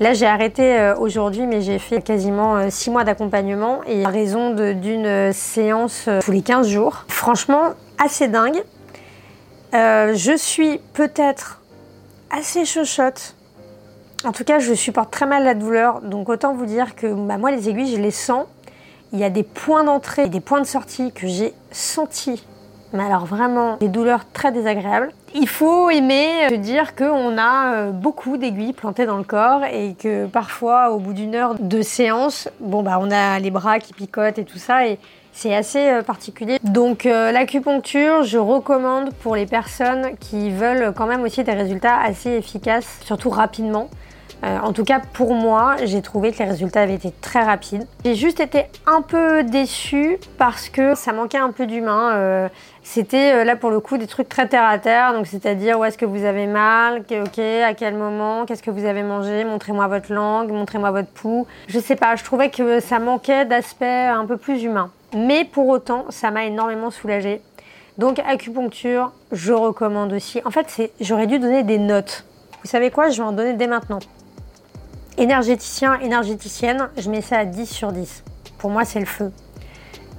Là, 0.00 0.12
j'ai 0.12 0.26
arrêté 0.26 0.78
euh, 0.78 0.94
aujourd'hui, 0.96 1.46
mais 1.46 1.60
j'ai 1.60 1.78
fait 1.78 2.02
quasiment 2.02 2.70
6 2.70 2.88
euh, 2.88 2.92
mois 2.92 3.04
d'accompagnement 3.04 3.80
et 3.86 4.04
à 4.04 4.08
raison 4.08 4.54
d'une 4.54 5.32
séance 5.32 6.08
tous 6.24 6.30
les 6.30 6.42
15 6.42 6.68
jours. 6.68 7.04
Franchement, 7.08 7.74
assez 7.98 8.28
dingue. 8.28 8.62
je 9.72 10.34
suis 10.36 10.78
peut-être 10.92 11.60
assez 12.30 12.64
chochotte. 12.64 13.34
En 14.24 14.32
tout 14.32 14.44
cas, 14.44 14.58
je 14.58 14.74
supporte 14.74 15.12
très 15.12 15.26
mal 15.26 15.44
la 15.44 15.54
douleur, 15.54 16.00
donc 16.00 16.28
autant 16.28 16.52
vous 16.52 16.66
dire 16.66 16.96
que 16.96 17.06
bah, 17.06 17.38
moi, 17.38 17.50
les 17.50 17.68
aiguilles, 17.68 17.94
je 17.94 18.00
les 18.00 18.10
sens. 18.10 18.46
Il 19.12 19.18
y 19.18 19.24
a 19.24 19.30
des 19.30 19.42
points 19.42 19.84
d'entrée 19.84 20.24
et 20.24 20.28
des 20.28 20.40
points 20.40 20.60
de 20.60 20.66
sortie 20.66 21.12
que 21.12 21.26
j'ai 21.26 21.54
sentis 21.70 22.44
mais 22.92 23.04
alors 23.04 23.26
vraiment 23.26 23.76
des 23.76 23.88
douleurs 23.88 24.24
très 24.32 24.52
désagréables. 24.52 25.10
Il 25.34 25.48
faut 25.48 25.90
aimer 25.90 26.48
se 26.48 26.54
dire 26.54 26.94
qu'on 26.96 27.36
a 27.36 27.74
euh, 27.74 27.90
beaucoup 27.90 28.36
d'aiguilles 28.36 28.72
plantées 28.72 29.06
dans 29.06 29.18
le 29.18 29.24
corps 29.24 29.64
et 29.64 29.94
que 29.94 30.26
parfois 30.26 30.90
au 30.90 30.98
bout 30.98 31.12
d'une 31.12 31.34
heure 31.34 31.54
de 31.58 31.82
séance, 31.82 32.48
bon 32.60 32.82
bah 32.82 32.98
on 33.00 33.10
a 33.10 33.38
les 33.38 33.50
bras 33.50 33.78
qui 33.78 33.92
picotent 33.92 34.38
et 34.38 34.44
tout 34.44 34.58
ça 34.58 34.86
et 34.86 34.98
c'est 35.32 35.54
assez 35.54 35.90
euh, 35.90 36.02
particulier. 36.02 36.58
Donc 36.62 37.04
euh, 37.04 37.30
l'acupuncture, 37.30 38.22
je 38.22 38.38
recommande 38.38 39.12
pour 39.22 39.36
les 39.36 39.46
personnes 39.46 40.16
qui 40.18 40.50
veulent 40.50 40.92
quand 40.96 41.06
même 41.06 41.22
aussi 41.22 41.44
des 41.44 41.52
résultats 41.52 41.98
assez 42.00 42.30
efficaces, 42.30 43.00
surtout 43.04 43.30
rapidement. 43.30 43.90
Euh, 44.44 44.58
en 44.60 44.72
tout 44.72 44.84
cas, 44.84 45.00
pour 45.12 45.34
moi, 45.34 45.76
j'ai 45.84 46.02
trouvé 46.02 46.32
que 46.32 46.38
les 46.38 46.44
résultats 46.48 46.82
avaient 46.82 46.94
été 46.94 47.12
très 47.20 47.42
rapides. 47.42 47.86
J'ai 48.04 48.14
juste 48.14 48.40
été 48.40 48.66
un 48.86 49.02
peu 49.02 49.42
déçue 49.42 50.18
parce 50.38 50.68
que 50.68 50.94
ça 50.94 51.12
manquait 51.12 51.38
un 51.38 51.50
peu 51.50 51.66
d'humain. 51.66 52.12
Euh, 52.12 52.48
c'était 52.82 53.34
euh, 53.34 53.44
là 53.44 53.56
pour 53.56 53.70
le 53.70 53.80
coup 53.80 53.98
des 53.98 54.06
trucs 54.06 54.28
très 54.28 54.48
terre 54.48 54.64
à 54.64 54.78
terre, 54.78 55.12
donc 55.12 55.26
c'est-à-dire 55.26 55.78
où 55.78 55.84
est-ce 55.84 55.98
que 55.98 56.06
vous 56.06 56.24
avez 56.24 56.46
mal, 56.46 57.00
ok, 57.00 57.38
à 57.38 57.74
quel 57.74 57.94
moment, 57.94 58.46
qu'est-ce 58.46 58.62
que 58.62 58.70
vous 58.70 58.86
avez 58.86 59.02
mangé, 59.02 59.44
montrez-moi 59.44 59.86
votre 59.88 60.12
langue, 60.12 60.50
montrez-moi 60.50 60.90
votre 60.90 61.10
pouls. 61.10 61.46
Je 61.66 61.78
sais 61.80 61.96
pas, 61.96 62.16
je 62.16 62.24
trouvais 62.24 62.48
que 62.50 62.80
ça 62.80 62.98
manquait 62.98 63.44
d'aspect 63.44 64.06
un 64.06 64.24
peu 64.24 64.36
plus 64.36 64.62
humain. 64.62 64.90
Mais 65.14 65.44
pour 65.44 65.68
autant, 65.68 66.06
ça 66.08 66.30
m'a 66.30 66.44
énormément 66.44 66.90
soulagée. 66.90 67.42
Donc 67.98 68.20
acupuncture, 68.20 69.12
je 69.32 69.52
recommande 69.52 70.12
aussi. 70.12 70.40
En 70.44 70.50
fait, 70.50 70.92
j'aurais 71.00 71.26
dû 71.26 71.38
donner 71.38 71.64
des 71.64 71.78
notes. 71.78 72.24
Vous 72.62 72.68
savez 72.68 72.90
quoi? 72.90 73.10
Je 73.10 73.20
vais 73.20 73.28
en 73.28 73.32
donner 73.32 73.54
dès 73.54 73.66
maintenant. 73.66 73.98
Énergéticien, 75.18 75.98
énergéticienne, 75.98 76.88
je 76.96 77.10
mets 77.10 77.22
ça 77.22 77.38
à 77.38 77.44
10 77.44 77.66
sur 77.66 77.90
10. 77.90 78.22
Pour 78.56 78.70
moi, 78.70 78.84
c'est 78.84 79.00
le 79.00 79.06
feu. 79.06 79.32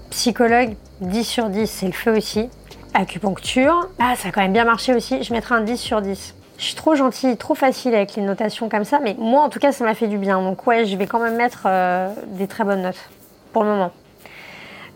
Psychologue, 0.10 0.76
10 1.00 1.24
sur 1.24 1.50
10, 1.50 1.68
c'est 1.68 1.86
le 1.86 1.94
feu 1.94 2.18
aussi. 2.18 2.50
Acupuncture, 2.94 3.88
ah, 4.00 4.16
ça 4.18 4.28
a 4.28 4.32
quand 4.32 4.42
même 4.42 4.52
bien 4.52 4.66
marché 4.66 4.94
aussi, 4.94 5.24
je 5.24 5.32
mettrai 5.32 5.56
un 5.56 5.62
10 5.62 5.78
sur 5.78 6.02
10. 6.02 6.36
Je 6.58 6.64
suis 6.64 6.76
trop 6.76 6.96
gentille, 6.96 7.38
trop 7.38 7.56
facile 7.56 7.96
avec 7.96 8.16
les 8.16 8.24
notations 8.24 8.68
comme 8.68 8.84
ça, 8.84 9.00
mais 9.02 9.16
moi 9.18 9.42
en 9.42 9.48
tout 9.50 9.60
cas 9.60 9.72
ça 9.72 9.86
m'a 9.86 9.96
fait 9.96 10.08
du 10.08 10.18
bien. 10.18 10.42
Donc 10.42 10.68
ouais, 10.68 10.86
je 10.86 10.98
vais 10.98 11.08
quand 11.08 11.20
même 11.20 11.38
mettre 11.38 11.62
euh, 11.66 12.14
des 12.28 12.48
très 12.48 12.66
bonnes 12.66 12.82
notes 12.82 13.10
pour 13.54 13.64
le 13.64 13.70
moment. 13.70 13.92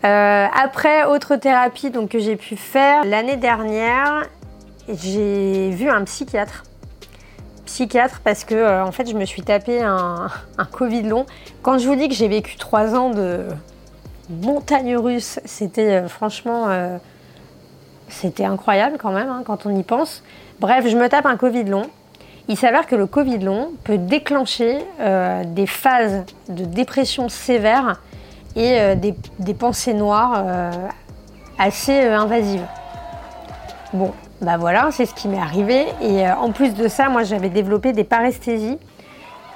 Euh, 0.04 0.46
après, 0.54 1.04
autre 1.04 1.36
thérapie 1.36 1.90
donc, 1.90 2.10
que 2.10 2.18
j'ai 2.18 2.36
pu 2.36 2.56
faire 2.56 3.04
l'année 3.04 3.36
dernière, 3.36 4.24
j'ai 4.88 5.70
vu 5.70 5.88
un 5.88 6.04
psychiatre 6.04 6.64
psychiatre 7.74 8.20
parce 8.22 8.44
que 8.44 8.54
euh, 8.54 8.84
en 8.84 8.92
fait 8.92 9.10
je 9.10 9.16
me 9.16 9.24
suis 9.24 9.42
tapé 9.42 9.82
un, 9.82 10.28
Covid 10.70 11.02
long. 11.02 11.26
Quand 11.62 11.78
je 11.78 11.88
vous 11.88 11.96
dis 11.96 12.08
que 12.08 12.14
j'ai 12.14 12.28
vécu 12.28 12.56
trois 12.56 12.94
ans 12.94 13.10
de 13.10 13.46
montagne 14.30 14.96
russe, 14.96 15.40
c'était 15.44 16.02
euh, 16.02 16.08
franchement 16.08 16.66
euh, 16.68 16.98
c'était 18.08 18.44
incroyable 18.44 18.96
quand 18.98 19.10
même 19.10 19.28
hein, 19.28 19.42
quand 19.44 19.66
on 19.66 19.76
y 19.76 19.82
pense. 19.82 20.22
Bref, 20.60 20.86
je 20.86 20.96
me 20.96 21.08
tape 21.08 21.26
un 21.26 21.36
Covid 21.36 21.64
long. 21.64 21.90
Il 22.46 22.56
s'avère 22.56 22.86
que 22.86 22.94
le 22.94 23.06
Covid 23.06 23.38
long 23.38 23.72
peut 23.82 23.98
déclencher 23.98 24.78
des 25.46 25.66
phases 25.66 26.24
de 26.50 26.66
dépression 26.66 27.30
sévère 27.30 28.02
et 28.54 28.94
des, 28.96 29.14
des, 29.38 29.54
pensées 29.54 29.94
noires 29.94 30.44
assez 31.58 32.02
invasives. 32.02 32.66
Bon, 33.94 34.12
bah 34.44 34.58
voilà, 34.58 34.90
c'est 34.92 35.06
ce 35.06 35.14
qui 35.14 35.26
m'est 35.28 35.40
arrivé. 35.40 35.86
Et 36.02 36.26
euh, 36.26 36.36
en 36.36 36.52
plus 36.52 36.74
de 36.74 36.86
ça, 36.86 37.08
moi 37.08 37.22
j'avais 37.24 37.48
développé 37.48 37.92
des 37.92 38.04
paresthésies, 38.04 38.78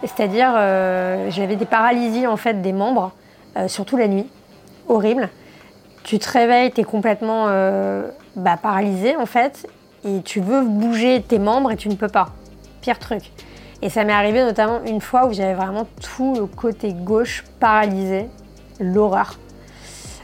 c'est-à-dire 0.01 0.53
euh, 0.57 1.31
j'avais 1.31 1.57
des 1.57 1.67
paralysies 1.67 2.27
en 2.27 2.37
fait 2.37 2.63
des 2.63 2.73
membres, 2.73 3.13
euh, 3.57 3.69
surtout 3.69 3.97
la 3.97 4.09
nuit, 4.09 4.27
horrible. 4.89 5.29
Tu 6.05 6.19
te 6.19 6.31
réveilles, 6.31 6.73
tu 6.73 6.81
es 6.81 6.85
complètement 6.85 7.49
bah, 8.35 8.57
paralysé 8.57 9.15
en 9.17 9.27
fait, 9.27 9.67
et 10.07 10.23
tu 10.23 10.41
veux 10.41 10.63
bouger 10.63 11.21
tes 11.21 11.39
membres 11.39 11.71
et 11.71 11.77
tu 11.77 11.91
ne 11.91 11.95
peux 11.95 12.09
pas. 12.09 12.31
Pire 12.81 12.99
truc. 12.99 13.31
Et 13.83 13.91
ça 13.91 14.05
m'est 14.05 14.15
arrivé 14.15 14.43
notamment 14.43 14.81
une 14.87 15.03
fois 15.03 15.27
où 15.27 15.35
j'avais 15.35 15.53
vraiment 15.53 15.87
tout 16.01 16.35
le 16.35 16.47
côté 16.47 16.95
gauche 16.95 17.45
paralysé, 17.61 18.27
l'horreur. 18.81 19.39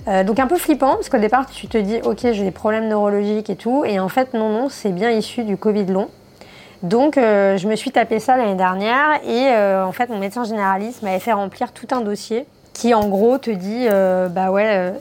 Euh, 0.07 0.23
donc 0.23 0.39
un 0.39 0.47
peu 0.47 0.57
flippant 0.57 0.95
parce 0.95 1.09
qu'au 1.09 1.19
départ 1.19 1.47
tu 1.47 1.67
te 1.67 1.79
dis 1.79 2.01
ok 2.05 2.19
j'ai 2.21 2.45
des 2.45 2.51
problèmes 2.51 2.89
neurologiques 2.89 3.49
et 3.49 3.57
tout 3.57 3.85
et 3.87 3.99
en 3.99 4.11
fait 4.11 4.35
non 4.35 4.51
non 4.51 4.69
c'est 4.69 4.93
bien 4.93 5.11
issu 5.11 5.45
du 5.45 5.57
Covid 5.57 5.87
long. 5.87 6.09
Donc 6.83 7.17
euh, 7.17 7.57
je 7.57 7.67
me 7.67 7.77
suis 7.77 7.91
tapé 7.91 8.19
ça 8.21 8.37
l'année 8.37 8.57
dernière 8.57 9.21
et 9.27 9.49
euh, 9.53 9.83
en 9.85 9.93
fait 9.93 10.11
mon 10.11 10.19
médecin 10.19 10.45
généraliste 10.45 11.03
m'avait 11.03 11.21
fait 11.21 11.33
remplir 11.33 11.73
tout 11.73 11.87
un 11.93 12.03
dossier 12.03 12.47
qui 12.75 12.93
en 12.93 13.09
gros 13.09 13.39
te 13.39 13.51
dit 13.51 13.87
bah 14.35 14.51
ouais 14.51 14.93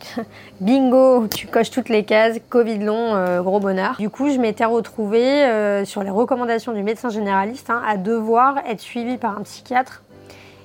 bingo 0.60 1.26
tu 1.26 1.46
coches 1.46 1.70
toutes 1.70 1.90
les 1.90 2.04
cases 2.04 2.38
Covid 2.48 2.78
long 2.78 3.42
gros 3.42 3.60
bonheur. 3.60 3.96
Du 3.98 4.08
coup 4.08 4.30
je 4.30 4.38
m'étais 4.38 4.64
retrouvée 4.64 5.84
sur 5.84 6.02
les 6.02 6.10
recommandations 6.10 6.72
du 6.72 6.82
médecin 6.82 7.10
généraliste 7.10 7.68
hein, 7.68 7.82
à 7.86 7.98
devoir 7.98 8.56
être 8.66 8.80
suivie 8.80 9.18
par 9.18 9.36
un 9.36 9.42
psychiatre 9.42 10.02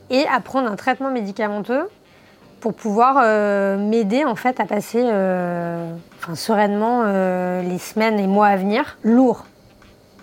et 0.09 0.25
à 0.33 0.39
prendre 0.39 0.71
un 0.71 0.77
traitement 0.77 1.11
médicamenteux 1.11 1.89
pour 2.65 2.73
pouvoir 2.73 3.17
euh, 3.21 3.77
m'aider 3.77 4.25
en 4.25 4.33
fait 4.33 4.59
à 4.59 4.65
passer 4.65 5.03
euh, 5.03 5.93
sereinement 6.33 7.03
euh, 7.05 7.61
les 7.61 7.77
semaines 7.77 8.17
et 8.17 8.25
mois 8.25 8.47
à 8.47 8.55
venir. 8.55 8.97
Lourd, 9.03 9.45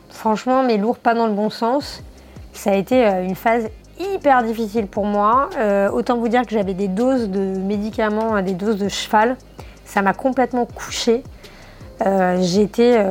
franchement, 0.08 0.64
mais 0.64 0.76
lourd 0.76 0.98
pas 0.98 1.14
dans 1.14 1.28
le 1.28 1.34
bon 1.34 1.50
sens. 1.50 2.02
Ça 2.52 2.72
a 2.72 2.74
été 2.74 3.06
une 3.22 3.36
phase 3.36 3.68
hyper 4.00 4.42
difficile 4.42 4.88
pour 4.88 5.04
moi. 5.04 5.50
autant 5.92 6.18
vous 6.18 6.26
dire 6.26 6.42
que 6.42 6.50
j'avais 6.50 6.74
des 6.74 6.88
doses 6.88 7.28
de 7.30 7.38
médicaments, 7.60 8.42
des 8.42 8.54
doses 8.54 8.78
de 8.78 8.88
cheval. 8.88 9.36
Ça 9.84 10.02
m'a 10.02 10.12
complètement 10.12 10.66
couchée. 10.66 11.22
J'étais 12.40 13.04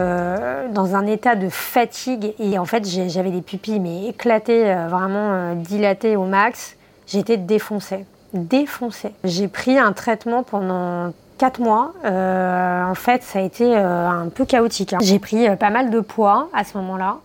dans 0.73 0.93
un 0.93 1.07
état 1.07 1.35
de 1.35 1.47
fatigue 1.47 2.33
et 2.37 2.59
en 2.59 2.65
fait 2.65 2.85
j'avais 2.85 3.31
des 3.31 3.41
pupilles 3.41 3.79
mais 3.79 4.07
éclatées, 4.07 4.75
vraiment 4.89 5.55
dilatées 5.55 6.17
au 6.17 6.25
max. 6.25 6.75
J'étais 7.07 7.37
défoncée 7.37 8.05
défoncé. 8.33 9.13
J'ai 9.23 9.47
pris 9.47 9.77
un 9.77 9.93
traitement 9.93 10.43
pendant 10.43 11.13
4 11.37 11.59
mois. 11.59 11.93
Euh, 12.05 12.83
en 12.83 12.95
fait, 12.95 13.23
ça 13.23 13.39
a 13.39 13.41
été 13.41 13.65
euh, 13.65 14.09
un 14.09 14.29
peu 14.29 14.45
chaotique. 14.45 14.93
Hein. 14.93 14.99
J'ai 15.01 15.19
pris 15.19 15.47
euh, 15.47 15.55
pas 15.55 15.69
mal 15.69 15.89
de 15.89 15.99
poids 15.99 16.49
à 16.53 16.63
ce 16.63 16.77
moment-là. 16.77 17.17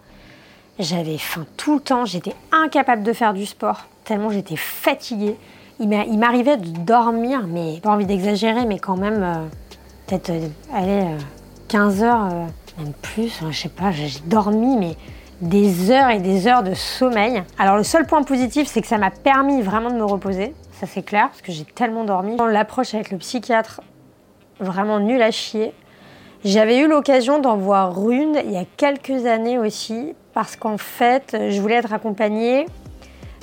J'avais 0.79 1.19
faim 1.19 1.47
tout 1.57 1.75
le 1.75 1.81
temps. 1.81 2.05
J'étais 2.05 2.35
incapable 2.53 3.03
de 3.03 3.13
faire 3.13 3.35
du 3.35 3.47
sport 3.47 3.87
tellement 4.07 4.31
j'étais 4.31 4.57
fatiguée. 4.57 5.37
il 5.81 6.19
m'arrivait 6.19 6.57
de 6.57 6.69
dormir, 6.69 7.45
mais 7.47 7.81
pas 7.83 7.91
envie 7.91 8.07
d'exagérer, 8.07 8.65
mais 8.65 8.79
quand 8.79 8.97
même, 8.97 9.51
peut-être, 10.07 10.31
euh, 10.31 10.49
allez, 10.73 11.05
15 11.69 12.03
heures, 12.03 12.29
même 12.79 12.93
plus, 13.03 13.43
hein, 13.43 13.49
je 13.51 13.63
sais 13.63 13.69
pas, 13.69 13.91
j'ai 13.91 14.21
dormi, 14.25 14.77
mais 14.77 14.97
des 15.43 15.91
heures 15.91 16.09
et 16.11 16.21
des 16.21 16.47
heures 16.47 16.63
de 16.63 16.73
sommeil. 16.73 17.43
Alors 17.59 17.77
le 17.77 17.83
seul 17.83 18.07
point 18.07 18.23
positif, 18.23 18.69
c'est 18.69 18.81
que 18.81 18.87
ça 18.87 18.97
m'a 18.97 19.11
permis 19.11 19.61
vraiment 19.61 19.91
de 19.91 19.97
me 19.97 20.05
reposer, 20.05 20.55
ça 20.78 20.87
c'est 20.87 21.02
clair, 21.02 21.28
parce 21.28 21.42
que 21.42 21.52
j'ai 21.52 21.64
tellement 21.64 22.04
dormi. 22.04 22.37
L'approche 22.50 22.95
avec 22.95 23.11
le 23.11 23.18
psychiatre, 23.18 23.80
vraiment 24.61 25.00
nul 25.00 25.23
à 25.23 25.30
chier. 25.30 25.73
J'avais 26.45 26.78
eu 26.78 26.87
l'occasion 26.87 27.38
d'en 27.38 27.56
voir 27.56 28.11
une 28.11 28.38
il 28.45 28.52
y 28.52 28.56
a 28.56 28.64
quelques 28.76 29.26
années 29.26 29.59
aussi, 29.59 30.14
parce 30.35 30.54
qu'en 30.56 30.78
fait, 30.78 31.37
je 31.50 31.61
voulais 31.61 31.76
être 31.76 31.92
accompagnée 31.92 32.66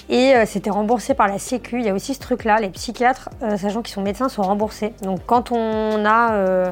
et 0.10 0.36
euh, 0.36 0.46
c'était 0.46 0.70
remboursé 0.70 1.14
par 1.14 1.28
la 1.28 1.40
Sécu. 1.40 1.80
Il 1.80 1.86
y 1.86 1.90
a 1.90 1.94
aussi 1.94 2.14
ce 2.14 2.20
truc-là, 2.20 2.60
les 2.60 2.70
psychiatres, 2.70 3.30
euh, 3.42 3.58
sachant 3.58 3.82
qu'ils 3.82 3.94
sont 3.94 4.02
médecins, 4.02 4.30
sont 4.30 4.44
remboursés. 4.44 4.94
Donc 5.02 5.22
quand 5.26 5.52
on 5.52 6.06
a 6.06 6.34
euh, 6.34 6.72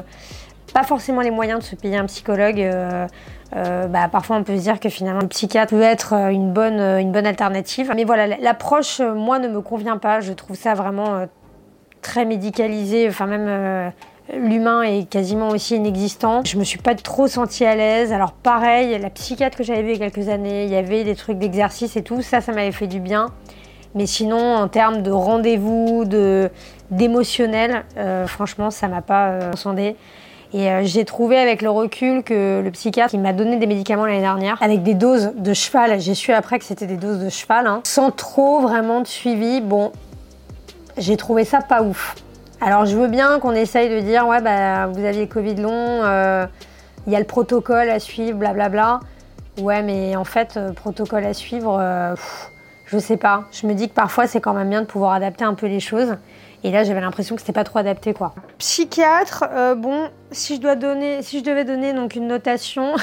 pas 0.72 0.82
forcément 0.82 1.20
les 1.20 1.30
moyens 1.30 1.60
de 1.60 1.64
se 1.64 1.76
payer 1.76 1.96
un 1.96 2.06
psychologue, 2.06 2.64
bah, 3.52 4.08
parfois 4.10 4.36
on 4.36 4.44
peut 4.44 4.56
se 4.56 4.62
dire 4.62 4.80
que 4.80 4.88
finalement 4.88 5.20
le 5.20 5.28
psychiatre 5.28 5.70
peut 5.70 5.82
être 5.82 6.14
une 6.30 6.52
bonne, 6.52 6.80
une 6.80 7.12
bonne 7.12 7.26
alternative. 7.26 7.92
Mais 7.94 8.04
voilà, 8.04 8.26
l'approche, 8.38 9.00
moi, 9.00 9.38
ne 9.38 9.48
me 9.48 9.60
convient 9.60 9.98
pas. 9.98 10.20
Je 10.20 10.32
trouve 10.32 10.56
ça 10.56 10.74
vraiment 10.74 11.26
très 12.00 12.24
médicalisé, 12.24 13.08
enfin 13.08 13.26
même 13.26 13.92
l'humain 14.32 14.82
est 14.82 15.08
quasiment 15.08 15.48
aussi 15.48 15.76
inexistant. 15.76 16.42
Je 16.44 16.56
me 16.56 16.64
suis 16.64 16.78
pas 16.78 16.94
trop 16.94 17.26
sentie 17.26 17.64
à 17.64 17.74
l'aise. 17.74 18.12
Alors 18.12 18.32
pareil, 18.32 18.98
la 18.98 19.10
psychiatre 19.10 19.56
que 19.56 19.64
j'avais 19.64 19.82
vue 19.82 19.92
il 19.92 19.98
y 19.98 20.02
a 20.02 20.10
quelques 20.10 20.28
années, 20.28 20.64
il 20.64 20.70
y 20.70 20.76
avait 20.76 21.04
des 21.04 21.14
trucs 21.14 21.38
d'exercice 21.38 21.96
et 21.96 22.02
tout, 22.02 22.22
ça, 22.22 22.40
ça 22.40 22.52
m'avait 22.52 22.72
fait 22.72 22.86
du 22.86 23.00
bien. 23.00 23.26
Mais 23.94 24.06
sinon, 24.06 24.56
en 24.56 24.68
termes 24.68 25.02
de 25.02 25.10
rendez-vous, 25.10 26.04
de 26.04 26.50
d'émotionnel, 26.90 27.84
euh, 27.96 28.26
franchement, 28.26 28.70
ça 28.70 28.88
m'a 28.88 29.02
pas 29.02 29.28
euh, 29.28 29.52
Et 30.54 30.70
euh, 30.70 30.82
j'ai 30.84 31.04
trouvé 31.04 31.38
avec 31.38 31.62
le 31.62 31.70
recul 31.70 32.22
que 32.22 32.60
le 32.62 32.70
psychiatre 32.70 33.10
qui 33.10 33.18
m'a 33.18 33.32
donné 33.32 33.56
des 33.56 33.66
médicaments 33.66 34.04
l'année 34.04 34.20
dernière, 34.20 34.58
avec 34.60 34.82
des 34.82 34.94
doses 34.94 35.32
de 35.34 35.54
cheval, 35.54 35.98
j'ai 35.98 36.14
su 36.14 36.32
après 36.32 36.58
que 36.58 36.64
c'était 36.64 36.86
des 36.86 36.98
doses 36.98 37.20
de 37.20 37.30
cheval, 37.30 37.66
hein, 37.66 37.80
sans 37.84 38.10
trop 38.10 38.60
vraiment 38.60 39.00
de 39.00 39.06
suivi. 39.06 39.62
Bon, 39.62 39.92
j'ai 40.98 41.16
trouvé 41.16 41.44
ça 41.44 41.60
pas 41.60 41.82
ouf. 41.82 42.14
Alors 42.60 42.84
je 42.84 42.96
veux 42.96 43.08
bien 43.08 43.40
qu'on 43.40 43.52
essaye 43.52 43.88
de 43.88 44.00
dire 44.00 44.26
ouais 44.28 44.40
bah 44.40 44.86
vous 44.86 45.04
aviez 45.04 45.26
Covid 45.26 45.56
long, 45.56 45.72
euh, 45.72 46.46
il 47.06 47.12
y 47.12 47.16
a 47.16 47.18
le 47.18 47.24
protocole 47.24 47.88
à 47.88 47.98
suivre, 47.98 48.38
blablabla. 48.38 49.00
Ouais 49.58 49.82
mais 49.82 50.16
en 50.16 50.24
fait 50.24 50.56
euh, 50.56 50.72
protocole 50.72 51.24
à 51.24 51.34
suivre, 51.34 51.80
je 52.92 52.98
sais 52.98 53.16
pas. 53.16 53.44
Je 53.52 53.66
me 53.66 53.74
dis 53.74 53.88
que 53.88 53.94
parfois 53.94 54.26
c'est 54.26 54.40
quand 54.40 54.52
même 54.52 54.68
bien 54.70 54.82
de 54.82 54.86
pouvoir 54.86 55.12
adapter 55.12 55.44
un 55.44 55.54
peu 55.54 55.66
les 55.66 55.80
choses. 55.80 56.16
Et 56.64 56.70
là 56.70 56.84
j'avais 56.84 57.00
l'impression 57.00 57.34
que 57.34 57.40
c'était 57.40 57.52
pas 57.52 57.64
trop 57.64 57.78
adapté 57.78 58.14
quoi. 58.14 58.34
Psychiatre, 58.58 59.44
bon 59.76 60.08
si 60.30 60.56
je 60.56 60.60
dois 60.60 60.76
donner, 60.76 61.22
si 61.22 61.40
je 61.40 61.44
devais 61.44 61.64
donner 61.64 61.92
donc 61.92 62.14
une 62.14 62.28
notation. 62.28 62.94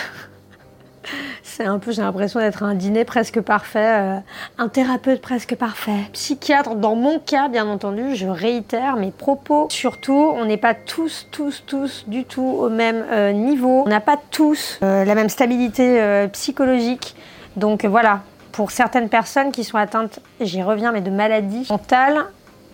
C'est 1.43 1.65
un 1.65 1.79
peu, 1.79 1.91
j'ai 1.91 2.01
l'impression 2.01 2.39
d'être 2.39 2.63
un 2.63 2.75
dîner 2.75 3.05
presque 3.05 3.41
parfait, 3.41 3.99
euh, 3.99 4.17
un 4.57 4.67
thérapeute 4.67 5.21
presque 5.21 5.55
parfait, 5.55 6.09
psychiatre. 6.13 6.75
Dans 6.75 6.95
mon 6.95 7.19
cas, 7.19 7.47
bien 7.47 7.67
entendu, 7.67 8.15
je 8.15 8.27
réitère 8.27 8.95
mes 8.97 9.11
propos. 9.11 9.67
Surtout, 9.69 10.31
on 10.35 10.45
n'est 10.45 10.57
pas 10.57 10.73
tous, 10.73 11.27
tous, 11.31 11.63
tous 11.65 12.05
du 12.07 12.25
tout 12.25 12.43
au 12.43 12.69
même 12.69 13.05
euh, 13.11 13.31
niveau. 13.31 13.83
On 13.85 13.89
n'a 13.89 14.01
pas 14.01 14.17
tous 14.31 14.79
euh, 14.83 15.05
la 15.05 15.15
même 15.15 15.29
stabilité 15.29 16.27
psychologique. 16.31 17.15
Donc 17.55 17.85
voilà, 17.85 18.21
pour 18.51 18.71
certaines 18.71 19.09
personnes 19.09 19.51
qui 19.51 19.63
sont 19.63 19.77
atteintes, 19.77 20.19
j'y 20.41 20.61
reviens, 20.61 20.91
mais 20.91 21.01
de 21.01 21.11
maladies 21.11 21.67
mentales, 21.69 22.25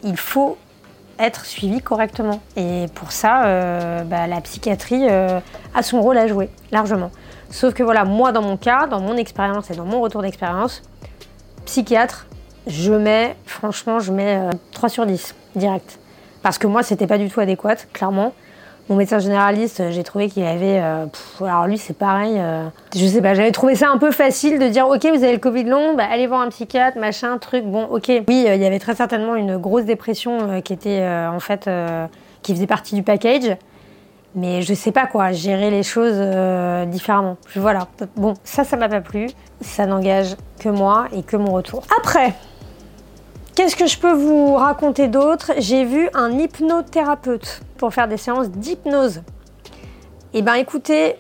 il 0.03 0.17
faut 0.17 0.57
être 1.19 1.45
suivi 1.45 1.81
correctement. 1.81 2.41
Et 2.55 2.85
pour 2.93 3.11
ça, 3.11 4.03
bah, 4.03 4.27
la 4.27 4.41
psychiatrie 4.41 5.07
a 5.07 5.83
son 5.83 6.01
rôle 6.01 6.17
à 6.17 6.27
jouer, 6.27 6.49
largement. 6.71 7.11
Sauf 7.49 7.73
que 7.73 7.83
voilà, 7.83 8.03
moi 8.03 8.31
dans 8.31 8.41
mon 8.41 8.57
cas, 8.57 8.87
dans 8.87 8.99
mon 8.99 9.15
expérience 9.15 9.71
et 9.71 9.75
dans 9.75 9.85
mon 9.85 10.01
retour 10.01 10.21
d'expérience, 10.21 10.81
psychiatre, 11.65 12.27
je 12.67 12.93
mets, 12.93 13.35
franchement, 13.45 13.99
je 13.99 14.11
mets 14.11 14.41
3 14.71 14.89
euh, 14.89 14.91
sur 14.91 15.05
10 15.05 15.35
direct. 15.55 15.99
Parce 16.41 16.57
que 16.57 16.67
moi, 16.67 16.83
c'était 16.83 17.07
pas 17.07 17.17
du 17.17 17.29
tout 17.29 17.39
adéquat, 17.39 17.75
clairement. 17.93 18.33
Mon 18.89 18.95
médecin 18.95 19.19
généraliste, 19.19 19.81
j'ai 19.89 20.03
trouvé 20.03 20.29
qu'il 20.29 20.43
avait. 20.43 20.79
Euh, 20.79 21.05
alors 21.41 21.65
lui, 21.65 21.77
c'est 21.77 21.97
pareil. 21.97 22.35
Euh, 22.37 22.67
je 22.95 23.05
sais 23.05 23.21
pas, 23.21 23.33
j'avais 23.33 23.51
trouvé 23.51 23.75
ça 23.75 23.89
un 23.89 23.97
peu 23.97 24.11
facile 24.11 24.59
de 24.59 24.67
dire 24.67 24.87
Ok, 24.87 25.05
vous 25.05 25.23
avez 25.23 25.33
le 25.33 25.39
Covid 25.39 25.63
long, 25.63 25.95
bah, 25.95 26.05
allez 26.09 26.27
voir 26.27 26.41
un 26.41 26.49
psychiatre, 26.49 26.97
machin, 26.97 27.37
truc. 27.39 27.65
Bon, 27.65 27.85
ok. 27.85 28.07
Oui, 28.27 28.45
il 28.47 28.61
y 28.61 28.65
avait 28.65 28.79
très 28.79 28.95
certainement 28.95 29.35
une 29.35 29.57
grosse 29.57 29.85
dépression 29.85 30.61
qui 30.61 30.73
était 30.73 31.05
en 31.05 31.39
fait. 31.39 31.69
qui 32.43 32.53
faisait 32.53 32.67
partie 32.67 32.95
du 32.95 33.03
package. 33.03 33.57
Mais 34.35 34.61
je 34.61 34.73
sais 34.73 34.91
pas 34.91 35.07
quoi, 35.07 35.31
gérer 35.31 35.71
les 35.71 35.81
choses 35.81 36.17
euh, 36.17 36.85
différemment. 36.85 37.37
Voilà. 37.55 37.87
Bon, 38.17 38.33
ça, 38.43 38.65
ça 38.65 38.75
m'a 38.75 38.89
pas 38.89 38.99
plu. 38.99 39.29
Ça 39.61 39.85
n'engage 39.85 40.35
que 40.59 40.67
moi 40.67 41.07
et 41.13 41.23
que 41.23 41.37
mon 41.37 41.53
retour. 41.53 41.83
Après, 41.97 42.33
qu'est-ce 43.55 43.75
que 43.75 43.87
je 43.87 43.97
peux 43.97 44.11
vous 44.11 44.55
raconter 44.55 45.07
d'autre? 45.07 45.53
J'ai 45.57 45.85
vu 45.85 46.09
un 46.13 46.37
hypnothérapeute 46.37 47.61
pour 47.77 47.93
faire 47.93 48.07
des 48.07 48.17
séances 48.17 48.49
d'hypnose. 48.49 49.21
Eh 50.33 50.41
ben 50.41 50.55
écoutez, 50.55 51.15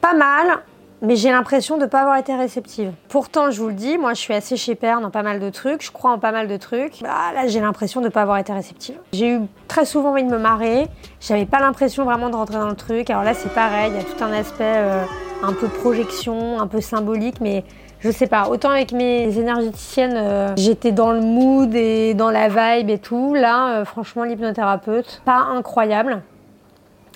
pas 0.00 0.14
mal 0.14 0.62
mais 1.02 1.16
j'ai 1.16 1.30
l'impression 1.30 1.76
de 1.76 1.82
ne 1.82 1.86
pas 1.86 2.00
avoir 2.00 2.18
été 2.18 2.34
réceptive. 2.34 2.92
Pourtant, 3.08 3.50
je 3.50 3.60
vous 3.60 3.68
le 3.68 3.74
dis, 3.74 3.96
moi 3.96 4.14
je 4.14 4.20
suis 4.20 4.34
assez 4.34 4.74
père 4.74 5.00
dans 5.00 5.10
pas 5.10 5.22
mal 5.22 5.40
de 5.40 5.48
trucs, 5.48 5.82
je 5.82 5.90
crois 5.90 6.12
en 6.12 6.18
pas 6.18 6.32
mal 6.32 6.46
de 6.46 6.56
trucs. 6.56 7.00
Bah, 7.02 7.32
là, 7.34 7.46
j'ai 7.46 7.60
l'impression 7.60 8.00
de 8.00 8.06
ne 8.06 8.10
pas 8.10 8.22
avoir 8.22 8.38
été 8.38 8.52
réceptive. 8.52 8.96
J'ai 9.12 9.34
eu 9.34 9.40
très 9.66 9.86
souvent 9.86 10.10
envie 10.10 10.24
de 10.24 10.30
me 10.30 10.38
marrer, 10.38 10.88
j'avais 11.20 11.46
pas 11.46 11.60
l'impression 11.60 12.04
vraiment 12.04 12.28
de 12.28 12.36
rentrer 12.36 12.58
dans 12.58 12.68
le 12.68 12.76
truc. 12.76 13.08
Alors 13.10 13.24
là, 13.24 13.34
c'est 13.34 13.52
pareil, 13.54 13.92
il 13.92 13.96
y 13.96 14.00
a 14.00 14.04
tout 14.04 14.22
un 14.22 14.32
aspect 14.32 14.64
euh, 14.76 15.04
un 15.42 15.52
peu 15.52 15.68
projection, 15.68 16.60
un 16.60 16.66
peu 16.66 16.80
symbolique, 16.80 17.40
mais 17.40 17.64
je 18.00 18.10
sais 18.10 18.26
pas. 18.26 18.48
Autant 18.48 18.70
avec 18.70 18.92
mes 18.92 19.38
énergéticiennes, 19.38 20.16
euh, 20.16 20.54
j'étais 20.56 20.92
dans 20.92 21.12
le 21.12 21.20
mood 21.20 21.74
et 21.74 22.14
dans 22.14 22.30
la 22.30 22.48
vibe 22.48 22.90
et 22.90 22.98
tout. 22.98 23.34
Là, 23.34 23.80
euh, 23.80 23.84
franchement, 23.84 24.24
l'hypnothérapeute, 24.24 25.22
pas 25.24 25.46
incroyable. 25.54 26.22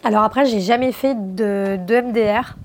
Alors 0.05 0.23
après, 0.23 0.45
j'ai 0.45 0.61
jamais 0.61 0.93
fait 0.93 1.15
de, 1.15 1.79
MDR. 1.89 2.57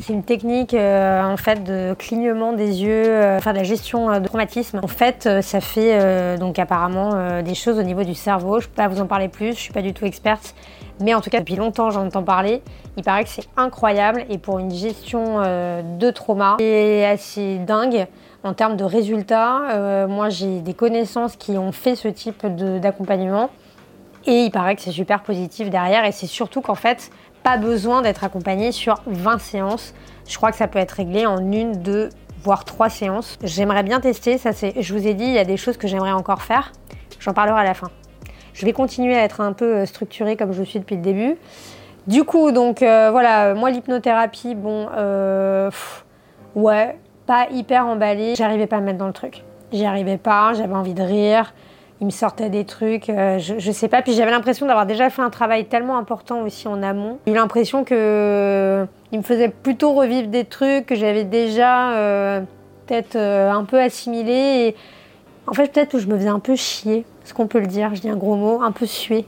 C'est 0.00 0.12
une 0.12 0.24
technique 0.24 0.74
euh, 0.74 1.22
en 1.22 1.36
fait 1.36 1.62
de 1.62 1.94
clignement 1.94 2.52
des 2.52 2.82
yeux, 2.82 3.04
euh, 3.06 3.36
enfin 3.36 3.52
de 3.52 3.58
la 3.58 3.64
gestion 3.64 4.20
de 4.20 4.26
traumatisme. 4.26 4.80
En 4.82 4.88
fait, 4.88 5.28
ça 5.40 5.60
fait 5.60 6.36
donc 6.38 6.58
apparemment 6.58 7.42
des 7.42 7.54
choses 7.54 7.78
au 7.78 7.82
niveau 7.82 8.02
du 8.02 8.14
cerveau. 8.14 8.60
Je 8.60 8.66
peux 8.66 8.74
pas 8.74 8.88
vous 8.88 9.00
en 9.00 9.06
parler 9.06 9.28
plus, 9.28 9.50
je 9.50 9.60
suis 9.60 9.72
pas 9.72 9.82
du 9.82 9.92
tout 9.92 10.04
experte, 10.04 10.54
mais 11.00 11.14
en 11.14 11.20
tout 11.20 11.30
cas 11.30 11.40
depuis 11.40 11.56
longtemps 11.56 11.90
j'en 11.90 12.06
entends 12.06 12.22
parler. 12.22 12.62
Il 12.96 13.04
paraît 13.04 13.24
que 13.24 13.30
c'est 13.30 13.48
incroyable 13.56 14.24
et 14.28 14.38
pour 14.38 14.58
une 14.58 14.70
gestion 14.70 15.40
de 15.40 16.10
trauma, 16.10 16.56
c'est 16.58 17.04
assez 17.04 17.58
dingue 17.58 18.06
en 18.44 18.54
termes 18.54 18.76
de 18.76 18.84
résultats. 18.84 20.06
moi 20.08 20.28
j'ai 20.28 20.60
des 20.60 20.74
connaissances 20.74 21.36
qui 21.36 21.52
ont 21.58 21.72
fait 21.72 21.96
ce 21.96 22.08
type 22.08 22.46
d'accompagnement 22.46 23.50
et 24.26 24.42
il 24.42 24.50
paraît 24.50 24.76
que 24.76 24.82
c'est 24.82 24.90
super 24.90 25.22
positif 25.22 25.70
derrière 25.70 26.04
et 26.04 26.12
c'est 26.12 26.26
surtout 26.26 26.60
qu'en 26.60 26.74
fait 26.74 27.10
pas 27.42 27.56
besoin 27.56 28.02
d'être 28.02 28.24
accompagné 28.24 28.72
sur 28.72 28.96
20 29.06 29.38
séances. 29.38 29.94
Je 30.28 30.36
crois 30.36 30.50
que 30.50 30.56
ça 30.56 30.68
peut 30.68 30.78
être 30.78 30.92
réglé 30.92 31.26
en 31.26 31.38
une, 31.38 31.72
deux, 31.72 32.10
voire 32.42 32.64
trois 32.64 32.90
séances. 32.90 33.38
J'aimerais 33.42 33.82
bien 33.82 34.00
tester, 34.00 34.38
ça 34.38 34.52
c'est, 34.52 34.82
je 34.82 34.94
vous 34.94 35.06
ai 35.06 35.14
dit, 35.14 35.24
il 35.24 35.32
y 35.32 35.38
a 35.38 35.44
des 35.44 35.56
choses 35.56 35.76
que 35.76 35.88
j'aimerais 35.88 36.12
encore 36.12 36.42
faire. 36.42 36.72
J'en 37.20 37.32
parlerai 37.32 37.60
à 37.60 37.64
la 37.64 37.74
fin. 37.74 37.88
Je 38.58 38.66
vais 38.66 38.72
continuer 38.72 39.16
à 39.16 39.24
être 39.24 39.40
un 39.40 39.52
peu 39.52 39.76
euh, 39.76 39.86
structurée 39.86 40.36
comme 40.36 40.52
je 40.52 40.62
suis 40.62 40.78
depuis 40.78 40.96
le 40.96 41.02
début. 41.02 41.36
Du 42.06 42.24
coup, 42.24 42.52
donc 42.52 42.82
euh, 42.82 43.10
voilà, 43.10 43.54
moi 43.54 43.70
l'hypnothérapie, 43.70 44.54
bon, 44.54 44.88
euh, 44.96 45.70
ouais, 46.54 46.96
pas 47.26 47.46
hyper 47.50 47.86
emballée. 47.86 48.34
J'arrivais 48.34 48.66
pas 48.66 48.76
à 48.76 48.80
me 48.80 48.86
mettre 48.86 48.98
dans 48.98 49.06
le 49.06 49.12
truc. 49.12 49.44
J'y 49.72 49.84
arrivais 49.84 50.16
pas, 50.16 50.54
j'avais 50.54 50.74
envie 50.74 50.94
de 50.94 51.02
rire 51.02 51.52
il 52.00 52.06
me 52.06 52.10
sortait 52.10 52.48
des 52.48 52.64
trucs, 52.64 53.10
euh, 53.10 53.38
je, 53.38 53.70
sais 53.72 53.88
pas. 53.88 54.02
Puis 54.02 54.12
j'avais 54.12 54.30
l'impression 54.30 54.66
d'avoir 54.66 54.86
déjà 54.86 55.10
fait 55.10 55.22
un 55.22 55.30
travail 55.30 55.66
tellement 55.66 55.98
important 55.98 56.42
aussi 56.42 56.68
en 56.68 56.82
amont. 56.82 57.18
J'ai 57.26 57.32
eu 57.32 57.36
l'impression 57.36 57.84
que 57.84 57.94
euh, 57.94 58.84
il 59.10 59.18
me 59.18 59.24
faisait 59.24 59.48
plutôt 59.48 59.92
revivre 59.92 60.28
des 60.28 60.44
trucs 60.44 60.86
que 60.86 60.94
j'avais 60.94 61.24
déjà 61.24 61.92
euh, 61.92 62.40
peut-être 62.86 63.16
un 63.16 63.64
peu 63.64 63.80
assimilés. 63.80 64.76
En 65.46 65.54
fait, 65.54 65.72
peut-être 65.72 65.92
que 65.92 65.98
je 65.98 66.06
me 66.06 66.16
faisais 66.16 66.28
un 66.28 66.40
peu 66.40 66.54
chier, 66.54 67.04
ce 67.28 67.34
qu'on 67.34 67.46
peut 67.46 67.60
le 67.60 67.66
dire, 67.66 67.94
je 67.94 68.00
dis 68.00 68.08
un 68.08 68.16
gros 68.16 68.36
mot, 68.36 68.62
un 68.62 68.72
peu 68.72 68.86
suer. 68.86 69.26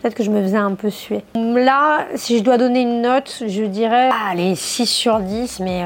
Peut-être 0.00 0.14
que 0.14 0.22
je 0.24 0.30
me 0.30 0.42
faisais 0.42 0.56
un 0.56 0.74
peu 0.74 0.88
suer. 0.88 1.22
Là, 1.34 2.06
si 2.14 2.38
je 2.38 2.42
dois 2.42 2.56
donner 2.56 2.80
une 2.80 3.02
note, 3.02 3.44
je 3.46 3.64
dirais, 3.64 4.08
allez, 4.30 4.54
6 4.54 4.86
sur 4.86 5.20
10, 5.20 5.60
mais 5.60 5.84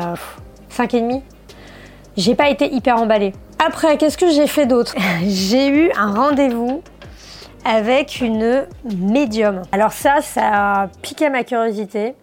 5,5. 0.71 1.23
J'ai 2.17 2.37
pas 2.37 2.49
été 2.49 2.73
hyper 2.73 2.97
emballée. 2.97 3.33
Après, 3.59 3.99
qu'est-ce 3.99 4.17
que 4.17 4.31
j'ai 4.31 4.47
fait 4.47 4.67
d'autre? 4.67 4.95
J'ai 5.27 5.69
eu 5.69 5.91
un 5.97 6.15
rendez-vous 6.15 6.83
avec 7.65 8.21
une 8.21 8.67
médium. 8.85 9.63
Alors 9.73 9.93
ça, 9.93 10.21
ça 10.21 10.83
a 10.83 10.89
piqué 11.03 11.29
ma 11.29 11.43
curiosité. 11.43 12.15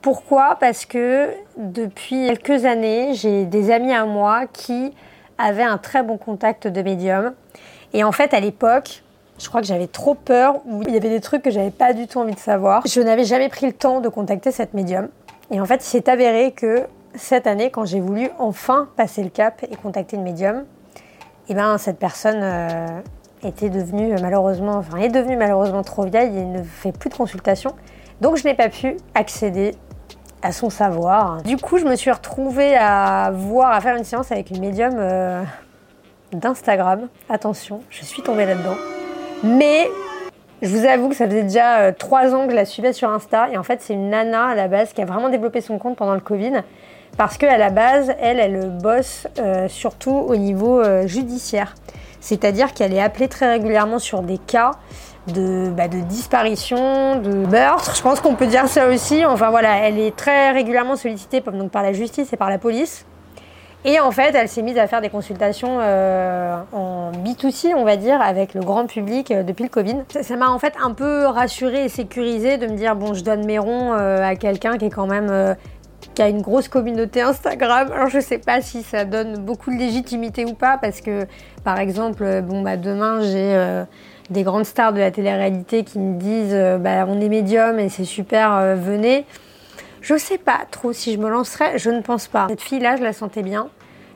Pourquoi? 0.00 0.56
Parce 0.60 0.86
que 0.86 1.30
depuis 1.56 2.28
quelques 2.28 2.64
années, 2.64 3.14
j'ai 3.14 3.46
des 3.46 3.72
amis 3.72 3.92
à 3.92 4.04
moi 4.04 4.46
qui 4.46 4.92
avaient 5.38 5.64
un 5.64 5.78
très 5.78 6.04
bon 6.04 6.16
contact 6.16 6.68
de 6.68 6.82
médium. 6.82 7.34
Et 7.96 8.04
en 8.04 8.12
fait, 8.12 8.34
à 8.34 8.40
l'époque, 8.40 9.02
Je 9.38 9.48
crois 9.48 9.60
que 9.60 9.66
j'avais 9.66 9.86
trop 9.86 10.14
peur 10.14 10.62
ou 10.66 10.82
il 10.86 10.94
y 10.94 10.96
avait 10.96 11.10
des 11.10 11.20
trucs 11.20 11.42
que 11.42 11.50
j'avais 11.50 11.70
pas 11.70 11.92
du 11.92 12.06
tout 12.06 12.18
envie 12.18 12.34
de 12.34 12.38
savoir. 12.38 12.82
Je 12.86 13.00
n'avais 13.00 13.24
jamais 13.24 13.50
pris 13.50 13.66
le 13.66 13.72
temps 13.72 14.00
de 14.00 14.08
contacter 14.08 14.50
cette 14.50 14.72
médium. 14.72 15.08
Et 15.50 15.60
en 15.60 15.66
fait, 15.66 15.76
il 15.76 15.88
s'est 15.88 16.08
avéré 16.08 16.52
que 16.52 16.84
cette 17.14 17.46
année, 17.46 17.70
quand 17.70 17.84
j'ai 17.84 18.00
voulu 18.00 18.30
enfin 18.38 18.88
passer 18.96 19.22
le 19.22 19.28
cap 19.28 19.62
et 19.70 19.76
contacter 19.76 20.16
une 20.16 20.22
médium, 20.22 20.64
eh 21.48 21.54
ben 21.54 21.76
cette 21.76 21.98
personne 21.98 22.40
euh, 22.42 22.86
était 23.42 23.68
devenue 23.68 24.14
malheureusement, 24.22 24.76
enfin 24.76 24.96
est 24.98 25.10
devenue 25.10 25.36
malheureusement 25.36 25.82
trop 25.82 26.04
vieille 26.04 26.36
et 26.36 26.44
ne 26.44 26.62
fait 26.62 26.92
plus 26.92 27.10
de 27.10 27.14
consultation. 27.14 27.74
Donc 28.22 28.36
je 28.36 28.44
n'ai 28.44 28.54
pas 28.54 28.70
pu 28.70 28.96
accéder 29.14 29.74
à 30.42 30.52
son 30.52 30.70
savoir. 30.70 31.42
Du 31.42 31.56
coup, 31.56 31.76
je 31.78 31.84
me 31.84 31.94
suis 31.94 32.10
retrouvée 32.10 32.74
à 32.74 33.30
voir, 33.32 33.72
à 33.72 33.80
faire 33.80 33.96
une 33.96 34.04
séance 34.04 34.32
avec 34.32 34.50
une 34.50 34.60
médium 34.60 34.94
euh, 34.96 35.42
d'Instagram. 36.32 37.08
Attention, 37.28 37.80
je 37.90 38.04
suis 38.04 38.22
tombée 38.22 38.46
là-dedans. 38.46 38.76
Mais 39.44 39.88
je 40.62 40.68
vous 40.68 40.86
avoue 40.86 41.08
que 41.08 41.14
ça 41.14 41.26
faisait 41.26 41.42
déjà 41.42 41.78
euh, 41.78 41.92
trois 41.96 42.34
ans 42.34 42.44
que 42.44 42.50
je 42.50 42.56
la 42.56 42.64
suivais 42.64 42.92
sur 42.92 43.10
Insta. 43.10 43.48
Et 43.50 43.58
en 43.58 43.62
fait, 43.62 43.80
c'est 43.82 43.94
une 43.94 44.10
nana 44.10 44.46
à 44.46 44.54
la 44.54 44.68
base 44.68 44.92
qui 44.92 45.02
a 45.02 45.04
vraiment 45.04 45.28
développé 45.28 45.60
son 45.60 45.78
compte 45.78 45.96
pendant 45.96 46.14
le 46.14 46.20
Covid. 46.20 46.62
Parce 47.16 47.38
qu'à 47.38 47.56
la 47.56 47.70
base, 47.70 48.12
elle, 48.20 48.38
elle 48.38 48.70
bosse 48.70 49.26
euh, 49.38 49.68
surtout 49.68 50.10
au 50.10 50.36
niveau 50.36 50.82
judiciaire. 51.06 51.74
C'est-à-dire 52.20 52.74
qu'elle 52.74 52.92
est 52.92 53.00
appelée 53.00 53.28
très 53.28 53.48
régulièrement 53.50 53.98
sur 53.98 54.22
des 54.22 54.38
cas 54.38 54.72
de, 55.28 55.70
bah, 55.70 55.88
de 55.88 56.00
disparition, 56.00 57.20
de 57.20 57.46
meurtre. 57.46 57.94
Je 57.96 58.02
pense 58.02 58.20
qu'on 58.20 58.34
peut 58.34 58.46
dire 58.46 58.68
ça 58.68 58.88
aussi. 58.88 59.24
Enfin 59.24 59.50
voilà, 59.50 59.76
elle 59.78 59.98
est 59.98 60.14
très 60.14 60.52
régulièrement 60.52 60.96
sollicitée 60.96 61.40
par 61.40 61.82
la 61.82 61.92
justice 61.92 62.32
et 62.32 62.36
par 62.36 62.50
la 62.50 62.58
police. 62.58 63.06
Et 63.88 64.00
en 64.00 64.10
fait, 64.10 64.34
elle 64.34 64.48
s'est 64.48 64.62
mise 64.62 64.78
à 64.78 64.88
faire 64.88 65.00
des 65.00 65.10
consultations 65.10 65.78
euh, 65.80 66.56
en 66.72 67.12
B2C, 67.12 67.72
on 67.76 67.84
va 67.84 67.96
dire, 67.96 68.20
avec 68.20 68.52
le 68.52 68.60
grand 68.60 68.86
public 68.86 69.30
euh, 69.30 69.44
depuis 69.44 69.62
le 69.62 69.68
Covid. 69.68 69.98
Ça 70.08 70.34
m'a 70.34 70.50
en 70.50 70.58
fait 70.58 70.74
un 70.82 70.90
peu 70.90 71.24
rassurée 71.26 71.84
et 71.84 71.88
sécurisée 71.88 72.58
de 72.58 72.66
me 72.66 72.76
dire, 72.76 72.96
bon, 72.96 73.14
je 73.14 73.22
donne 73.22 73.46
mes 73.46 73.60
ronds 73.60 73.94
euh, 73.94 74.24
à 74.24 74.34
quelqu'un 74.34 74.76
qui 74.76 74.86
est 74.86 74.90
quand 74.90 75.06
même... 75.06 75.56
qui 76.16 76.20
a 76.20 76.28
une 76.28 76.42
grosse 76.42 76.66
communauté 76.66 77.22
Instagram. 77.22 77.92
Alors 77.92 78.08
je 78.08 78.18
sais 78.18 78.38
pas 78.38 78.60
si 78.60 78.82
ça 78.82 79.04
donne 79.04 79.38
beaucoup 79.38 79.70
de 79.70 79.76
légitimité 79.76 80.44
ou 80.44 80.54
pas, 80.54 80.78
parce 80.78 81.00
que 81.00 81.24
par 81.62 81.78
exemple, 81.78 82.42
bon 82.42 82.62
bah 82.62 82.76
demain 82.76 83.20
j'ai 83.20 83.84
des 84.30 84.42
grandes 84.42 84.64
stars 84.64 84.94
de 84.94 84.98
la 84.98 85.10
télé-réalité 85.10 85.84
qui 85.84 85.98
me 85.98 86.18
disent 86.18 86.56
bah, 86.80 87.06
on 87.06 87.20
est 87.20 87.28
médium 87.28 87.78
et 87.78 87.88
c'est 87.88 88.04
super, 88.04 88.76
venez. 88.76 89.26
Je 90.00 90.16
sais 90.16 90.38
pas 90.38 90.60
trop 90.70 90.92
si 90.92 91.12
je 91.12 91.18
me 91.18 91.28
lancerais, 91.28 91.78
je 91.78 91.90
ne 91.90 92.00
pense 92.00 92.28
pas. 92.28 92.46
Cette 92.48 92.60
fille-là, 92.60 92.96
je 92.96 93.02
la 93.02 93.12
sentais 93.12 93.42
bien. 93.42 93.68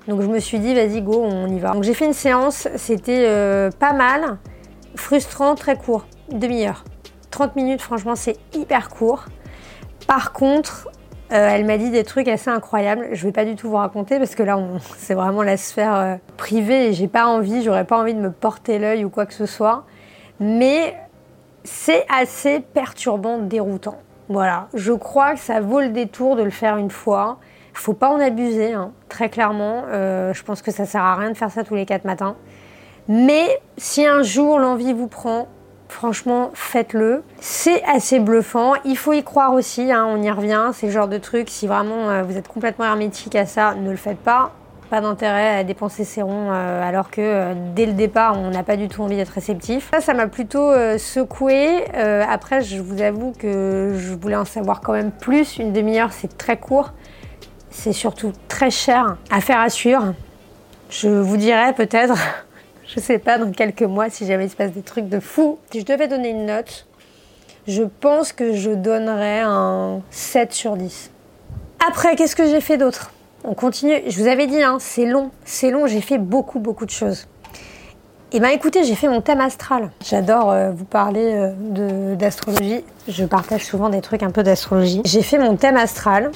Donc 0.08 0.22
je 0.22 0.26
me 0.26 0.38
suis 0.38 0.58
dit, 0.58 0.74
vas-y, 0.74 1.02
go, 1.02 1.22
on 1.22 1.48
y 1.48 1.58
va. 1.58 1.72
Donc 1.72 1.82
j'ai 1.82 1.94
fait 1.94 2.06
une 2.06 2.12
séance, 2.12 2.68
c'était 2.76 3.24
euh, 3.26 3.70
pas 3.70 3.92
mal, 3.92 4.38
frustrant, 4.96 5.54
très 5.54 5.76
court, 5.76 6.06
demi-heure. 6.32 6.84
30 7.30 7.56
minutes, 7.56 7.80
franchement, 7.80 8.16
c'est 8.16 8.36
hyper 8.54 8.88
court. 8.88 9.26
Par 10.06 10.32
contre, 10.32 10.88
elle 11.28 11.64
m'a 11.64 11.78
dit 11.78 11.90
des 11.90 12.02
trucs 12.02 12.26
assez 12.26 12.50
incroyables. 12.50 13.10
Je 13.12 13.24
vais 13.24 13.32
pas 13.32 13.44
du 13.44 13.54
tout 13.54 13.68
vous 13.68 13.76
raconter 13.76 14.18
parce 14.18 14.34
que 14.34 14.42
là, 14.42 14.58
c'est 14.96 15.14
vraiment 15.14 15.42
la 15.42 15.56
sphère 15.56 16.18
privée 16.36 16.88
et 16.88 16.92
j'ai 16.92 17.06
pas 17.06 17.26
envie, 17.26 17.62
j'aurais 17.62 17.84
pas 17.84 17.98
envie 17.98 18.14
de 18.14 18.20
me 18.20 18.32
porter 18.32 18.80
l'œil 18.80 19.04
ou 19.04 19.10
quoi 19.10 19.26
que 19.26 19.34
ce 19.34 19.46
soit 19.46 19.84
mais 20.40 20.96
c'est 21.62 22.06
assez 22.08 22.60
perturbant, 22.60 23.38
déroutant. 23.38 23.98
Voilà, 24.28 24.68
je 24.74 24.92
crois 24.92 25.34
que 25.34 25.40
ça 25.40 25.60
vaut 25.60 25.80
le 25.80 25.90
détour 25.90 26.34
de 26.34 26.42
le 26.42 26.50
faire 26.50 26.78
une 26.78 26.90
fois. 26.90 27.38
Faut 27.74 27.94
pas 27.94 28.11
en 28.11 28.20
abuser, 28.20 28.72
hein, 28.72 28.92
très 29.09 29.28
clairement. 29.28 29.85
Euh, 29.88 30.35
je 30.35 30.42
pense 30.42 30.62
que 30.62 30.70
ça 30.70 30.87
sert 30.87 31.02
à 31.02 31.16
rien 31.16 31.30
de 31.30 31.37
faire 31.37 31.50
ça 31.50 31.64
tous 31.64 31.74
les 31.74 31.87
quatre 31.87 32.04
matins. 32.04 32.37
Mais 33.09 33.61
si 33.76 34.06
un 34.06 34.22
jour 34.22 34.59
l'envie 34.59 34.92
vous 34.92 35.09
prend, 35.09 35.48
franchement, 35.88 36.50
faites-le. 36.54 37.22
C'est 37.40 37.83
assez 37.85 38.20
bluffant. 38.20 38.74
Il 38.85 38.96
faut 38.96 39.12
y 39.12 39.22
croire 39.22 39.52
aussi, 39.52 39.90
hein, 39.92 40.06
on 40.09 40.22
y 40.22 40.30
revient. 40.30 40.70
C'est 40.72 40.87
le 40.87 40.92
genre 40.92 41.09
de 41.09 41.18
truc, 41.18 41.48
si 41.48 41.66
vraiment 41.66 42.11
euh, 42.11 42.22
vous 42.22 42.37
êtes 42.37 42.48
complètement 42.48 42.85
hermétique 42.85 43.35
à 43.35 43.46
ça, 43.46 43.74
ne 43.74 43.90
le 43.90 43.96
faites 43.96 44.18
pas 44.18 44.52
pas 44.90 45.00
d'intérêt 45.00 45.56
à 45.56 45.62
dépenser 45.62 46.02
ses 46.02 46.20
ronds 46.20 46.50
euh, 46.50 46.83
alors 46.83 47.12
que 47.12 47.54
dès 47.76 47.87
le 47.87 47.92
départ 47.92 48.37
on 48.37 48.50
n'a 48.50 48.64
pas 48.64 48.76
du 48.76 48.88
tout 48.88 49.02
envie 49.02 49.14
d'être 49.14 49.28
réceptif. 49.28 49.88
Ça, 49.94 50.00
ça 50.00 50.14
m'a 50.14 50.26
plutôt 50.26 50.72
secoué. 50.98 51.85
après, 51.94 52.61
je 52.62 52.83
vous 52.83 53.00
avoue 53.00 53.33
que 53.38 53.94
je 53.96 54.14
voulais 54.14 54.35
en 54.35 54.44
savoir 54.44 54.80
quand 54.80 54.92
même 54.92 55.12
plus. 55.12 55.59
Une 55.59 55.72
demi-heure, 55.72 56.12
c'est 56.12 56.37
très 56.37 56.56
court. 56.56 56.92
C'est 57.70 57.92
surtout 57.92 58.33
très 58.48 58.70
cher 58.70 59.16
à 59.30 59.40
faire 59.40 59.61
à 59.61 59.70
suivre. 59.70 60.14
Je 60.90 61.09
vous 61.09 61.37
dirai 61.37 61.72
peut-être, 61.72 62.14
je 62.87 63.00
sais 63.00 63.18
pas, 63.18 63.38
dans 63.38 63.52
quelques 63.52 63.83
mois 63.83 64.11
si 64.11 64.26
jamais 64.26 64.46
il 64.46 64.50
se 64.50 64.56
passe 64.56 64.72
des 64.72 64.83
trucs 64.83 65.09
de 65.09 65.20
fou. 65.20 65.59
Si 65.70 65.80
je 65.80 65.87
devais 65.87 66.09
donner 66.09 66.30
une 66.30 66.46
note, 66.46 66.87
je 67.66 67.83
pense 67.85 68.33
que 68.33 68.54
je 68.54 68.70
donnerais 68.70 69.40
un 69.40 70.02
7 70.11 70.52
sur 70.52 70.76
10. 70.76 71.11
Après, 71.87 72.16
qu'est-ce 72.16 72.37
que 72.37 72.46
j'ai 72.46 72.61
fait 72.61 72.76
d'autre? 72.76 73.12
On 73.44 73.54
continue. 73.54 74.02
Je 74.06 74.20
vous 74.20 74.28
avais 74.28 74.46
dit, 74.46 74.62
hein, 74.62 74.76
c'est 74.80 75.06
long, 75.06 75.30
c'est 75.44 75.70
long. 75.70 75.87
J'ai 75.87 76.00
fait 76.00 76.18
beaucoup, 76.18 76.59
beaucoup 76.59 76.85
de 76.85 76.90
choses. 76.90 77.26
Eh 78.33 78.38
ben 78.38 78.48
écoutez, 78.48 78.85
j'ai 78.85 78.94
fait 78.94 79.09
mon 79.09 79.22
thème 79.22 79.40
astral. 79.40 79.90
J'adore 80.04 80.50
euh, 80.50 80.70
vous 80.70 80.85
parler 80.85 81.33
euh, 81.35 82.14
d'astrologie. 82.14 82.85
Je 83.09 83.24
partage 83.24 83.64
souvent 83.64 83.88
des 83.88 84.00
trucs 84.00 84.22
un 84.22 84.30
peu 84.30 84.44
d'astrologie. 84.44 85.02
J'ai 85.04 85.22
fait 85.22 85.38
mon 85.38 85.56
thème 85.56 85.76
astral. 85.76 86.30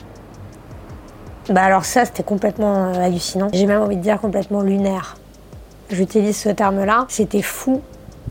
Bah 1.50 1.62
alors 1.62 1.84
ça, 1.84 2.04
c'était 2.04 2.22
complètement 2.22 2.86
euh, 2.86 3.04
hallucinant. 3.04 3.48
J'ai 3.52 3.66
même 3.66 3.82
envie 3.82 3.96
de 3.96 4.02
dire 4.02 4.20
complètement 4.20 4.62
lunaire. 4.62 5.16
J'utilise 5.90 6.36
ce 6.36 6.48
terme-là. 6.48 7.06
C'était 7.08 7.42
fou 7.42 7.82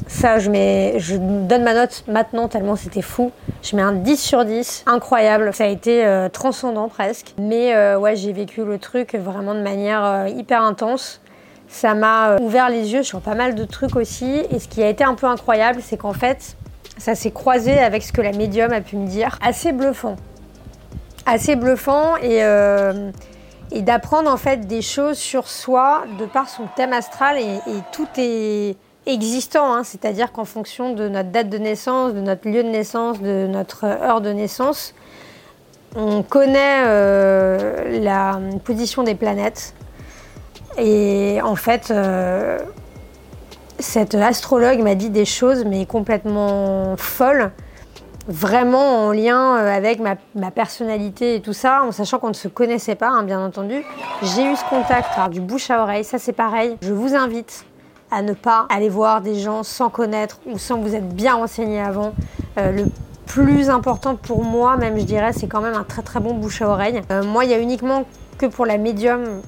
ça, 0.07 0.39
je, 0.39 0.49
mets, 0.49 0.95
je 0.97 1.15
donne 1.15 1.63
ma 1.63 1.75
note 1.75 2.03
maintenant 2.07 2.47
tellement 2.47 2.75
c'était 2.75 3.03
fou. 3.03 3.31
Je 3.61 3.75
mets 3.75 3.83
un 3.83 3.93
10 3.93 4.17
sur 4.17 4.43
10. 4.43 4.83
Incroyable. 4.87 5.53
Ça 5.53 5.65
a 5.65 5.67
été 5.67 6.03
euh, 6.03 6.29
transcendant 6.29 6.89
presque. 6.89 7.35
Mais 7.39 7.75
euh, 7.75 7.97
ouais, 7.97 8.15
j'ai 8.15 8.33
vécu 8.33 8.65
le 8.65 8.79
truc 8.79 9.13
vraiment 9.13 9.53
de 9.53 9.61
manière 9.61 10.27
hyper 10.27 10.63
intense. 10.63 11.21
Ça 11.67 11.93
m'a 11.93 12.37
ouvert 12.37 12.69
les 12.69 12.91
yeux 12.91 13.03
sur 13.03 13.21
pas 13.21 13.35
mal 13.35 13.53
de 13.53 13.63
trucs 13.65 13.95
aussi. 13.95 14.41
Et 14.49 14.59
ce 14.59 14.67
qui 14.67 14.81
a 14.83 14.89
été 14.89 15.03
un 15.03 15.13
peu 15.13 15.27
incroyable, 15.27 15.79
c'est 15.81 15.97
qu'en 15.97 16.13
fait, 16.13 16.57
ça 16.97 17.15
s'est 17.15 17.31
croisé 17.31 17.79
avec 17.79 18.03
ce 18.03 18.11
que 18.11 18.21
la 18.21 18.31
médium 18.31 18.73
a 18.73 18.81
pu 18.81 18.97
me 18.97 19.07
dire. 19.07 19.37
Assez 19.41 19.71
bluffant. 19.71 20.15
Assez 21.25 21.55
bluffant 21.55 22.17
et, 22.17 22.39
et 23.71 23.81
d'apprendre 23.81 24.29
en 24.29 24.37
fait 24.37 24.67
des 24.67 24.81
choses 24.81 25.17
sur 25.17 25.47
soi 25.47 26.03
de 26.19 26.25
par 26.25 26.49
son 26.49 26.63
thème 26.75 26.93
astral 26.93 27.37
et 27.37 27.59
tout 27.91 28.07
est 28.17 28.75
existant, 29.05 29.73
hein. 29.73 29.83
c'est-à-dire 29.83 30.31
qu'en 30.31 30.45
fonction 30.45 30.93
de 30.93 31.07
notre 31.09 31.29
date 31.29 31.49
de 31.49 31.57
naissance, 31.57 32.13
de 32.13 32.21
notre 32.21 32.47
lieu 32.47 32.63
de 32.63 32.69
naissance, 32.69 33.19
de 33.21 33.47
notre 33.47 33.85
heure 33.85 34.21
de 34.21 34.31
naissance, 34.31 34.93
on 35.95 36.23
connaît 36.23 36.83
euh, 36.85 37.99
la 37.99 38.39
position 38.63 39.03
des 39.03 39.15
planètes. 39.15 39.73
Et 40.77 41.39
en 41.43 41.55
fait, 41.55 41.91
euh, 41.91 42.59
astrologue 44.21 44.79
m'a 44.79 44.95
dit 44.95 45.09
des 45.09 45.25
choses, 45.25 45.65
mais 45.65 45.85
complètement 45.85 46.95
folles, 46.97 47.51
vraiment 48.27 49.07
en 49.07 49.11
lien 49.11 49.57
euh, 49.57 49.75
avec 49.75 49.99
ma, 49.99 50.51
personnalité 50.51 51.35
et 51.35 51.41
tout 51.41 51.53
ça, 51.53 51.83
en 51.83 51.91
sachant 51.91 52.19
qu'on 52.19 52.29
ne 52.29 52.33
se 52.33 52.47
connaissait 52.47 52.95
pas, 52.95 53.09
hein, 53.09 53.23
bien 53.23 53.43
entendu. 53.43 53.83
J'ai 54.21 54.51
eu 54.51 54.55
ce 54.55 54.63
contact, 54.69 55.29
du 55.31 55.41
bouche 55.41 55.69
à 55.69 55.81
oreille, 55.81 56.03
ça 56.03 56.19
c'est 56.19 56.33
pareil. 56.33 56.77
Je 56.81 56.93
vous 56.93 57.15
invite 57.15 57.65
à 58.11 58.21
ne 58.21 58.33
pas 58.33 58.67
aller 58.69 58.89
voir 58.89 59.21
des 59.21 59.35
gens 59.35 59.63
sans 59.63 59.89
connaître 59.89 60.39
ou 60.45 60.57
sans 60.57 60.77
vous 60.77 60.95
être 60.95 61.09
bien 61.09 61.35
renseigné 61.35 61.81
avant. 61.81 62.13
Euh, 62.57 62.71
le 62.71 62.85
plus 63.25 63.69
important 63.69 64.15
pour 64.15 64.43
moi, 64.43 64.77
même 64.77 64.97
je 64.99 65.05
dirais, 65.05 65.33
c'est 65.33 65.47
quand 65.47 65.61
même 65.61 65.75
un 65.75 65.83
très 65.83 66.03
très 66.03 66.19
bon 66.19 66.33
bouche 66.33 66.61
à 66.61 66.69
oreille. 66.69 67.01
Euh, 67.11 67.23
moi, 67.23 67.45
il 67.45 67.51
y 67.51 67.53
a 67.53 67.59
uniquement 67.59 68.05
que 68.37 68.45
pour 68.45 68.65
la 68.65 68.77
médium, 68.77 69.41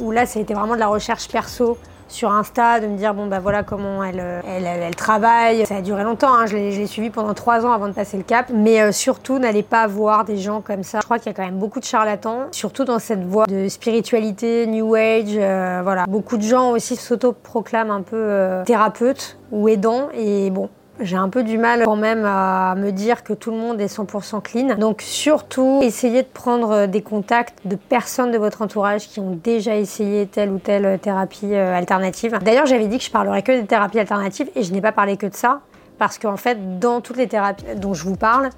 où 0.00 0.10
là, 0.10 0.26
ça 0.26 0.40
a 0.40 0.42
été 0.42 0.54
vraiment 0.54 0.74
de 0.74 0.80
la 0.80 0.88
recherche 0.88 1.28
perso 1.28 1.78
sur 2.08 2.30
Insta, 2.32 2.80
de 2.80 2.86
me 2.86 2.96
dire 2.96 3.14
bon 3.14 3.26
bah 3.26 3.40
voilà 3.40 3.62
comment 3.62 4.02
elle, 4.02 4.20
euh, 4.20 4.40
elle, 4.44 4.94
travaille. 4.96 5.66
Ça 5.66 5.76
a 5.76 5.80
duré 5.80 6.04
longtemps, 6.04 6.34
hein. 6.34 6.46
je 6.46 6.56
l'ai 6.56 6.86
suivi 6.86 7.10
pendant 7.10 7.34
trois 7.34 7.66
ans 7.66 7.72
avant 7.72 7.88
de 7.88 7.92
passer 7.92 8.16
le 8.16 8.22
cap. 8.22 8.50
Mais 8.52 8.80
euh, 8.80 8.92
surtout, 8.92 9.38
n'allez 9.38 9.62
pas 9.62 9.86
voir 9.86 10.24
des 10.24 10.36
gens 10.36 10.60
comme 10.60 10.82
ça. 10.82 11.00
Je 11.00 11.04
crois 11.04 11.18
qu'il 11.18 11.26
y 11.26 11.30
a 11.30 11.34
quand 11.34 11.44
même 11.44 11.58
beaucoup 11.58 11.80
de 11.80 11.84
charlatans, 11.84 12.46
surtout 12.52 12.84
dans 12.84 12.98
cette 12.98 13.24
voie 13.24 13.46
de 13.46 13.68
spiritualité, 13.68 14.66
New 14.66 14.94
Age. 14.94 15.36
Euh, 15.36 15.80
voilà, 15.82 16.06
beaucoup 16.06 16.36
de 16.36 16.42
gens 16.42 16.70
aussi 16.70 16.96
s'auto-proclament 16.96 17.90
un 17.90 18.02
peu 18.02 18.62
thérapeutes 18.64 19.38
ou 19.50 19.68
aidants. 19.68 20.08
Et 20.14 20.50
bon, 20.50 20.68
j'ai 21.00 21.16
un 21.16 21.28
peu 21.28 21.42
du 21.42 21.58
mal 21.58 21.84
quand 21.84 21.96
même 21.96 22.24
à 22.24 22.74
me 22.76 22.90
dire 22.90 23.22
que 23.22 23.32
tout 23.32 23.50
le 23.50 23.56
monde 23.56 23.80
est 23.80 23.94
100% 23.94 24.42
clean. 24.42 24.76
Donc 24.76 25.02
surtout, 25.02 25.80
essayez 25.82 26.22
de 26.22 26.28
prendre 26.28 26.86
des 26.86 27.02
contacts 27.02 27.66
de 27.66 27.76
personnes 27.76 28.30
de 28.30 28.38
votre 28.38 28.62
entourage 28.62 29.08
qui 29.08 29.20
ont 29.20 29.38
déjà 29.42 29.76
essayé 29.76 30.26
telle 30.26 30.50
ou 30.50 30.58
telle 30.58 30.98
thérapie 30.98 31.54
euh, 31.54 31.74
alternative. 31.74 32.38
D'ailleurs, 32.42 32.66
j'avais 32.66 32.86
dit 32.86 32.98
que 32.98 33.04
je 33.04 33.10
parlerais 33.10 33.42
que 33.42 33.52
des 33.52 33.66
thérapies 33.66 33.98
alternatives 33.98 34.50
et 34.54 34.62
je 34.62 34.72
n'ai 34.72 34.80
pas 34.80 34.92
parlé 34.92 35.16
que 35.16 35.26
de 35.26 35.34
ça 35.34 35.60
parce 35.98 36.18
qu'en 36.18 36.36
fait, 36.36 36.78
dans 36.78 37.00
toutes 37.00 37.16
les 37.16 37.28
thérapies 37.28 37.64
dont 37.76 37.94
je 37.94 38.04
vous 38.04 38.16
parle, 38.16 38.50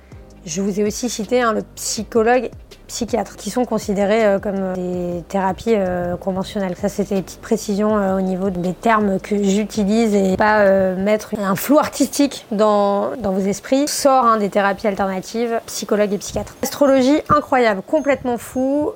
je 0.44 0.62
vous 0.62 0.80
ai 0.80 0.84
aussi 0.84 1.08
cité 1.08 1.42
hein, 1.42 1.52
le 1.52 1.62
psychologue 1.74 2.50
psychiatres, 2.88 3.36
qui 3.36 3.50
sont 3.50 3.64
considérées 3.64 4.24
euh, 4.24 4.38
comme 4.38 4.74
des 4.74 5.22
thérapies 5.28 5.76
conventionnelles. 6.20 6.74
Ça, 6.76 6.88
c'était 6.88 7.16
des 7.16 7.22
petites 7.22 7.40
précisions 7.40 8.16
au 8.16 8.20
niveau 8.20 8.50
des 8.50 8.72
termes 8.72 9.20
que 9.20 9.42
j'utilise 9.42 10.14
et 10.14 10.36
pas 10.36 10.94
mettre 10.94 11.34
un 11.38 11.54
flou 11.54 11.78
artistique 11.78 12.46
dans, 12.50 13.16
dans 13.16 13.32
vos 13.32 13.40
esprits. 13.40 13.86
Sort 13.86 14.24
hein, 14.24 14.38
des 14.38 14.50
thérapies 14.50 14.86
alternatives, 14.86 15.60
psychologues 15.66 16.12
et 16.12 16.18
psychiatres. 16.18 16.56
Astrologie 16.62 17.20
incroyable, 17.28 17.82
complètement 17.86 18.38
fou. 18.38 18.92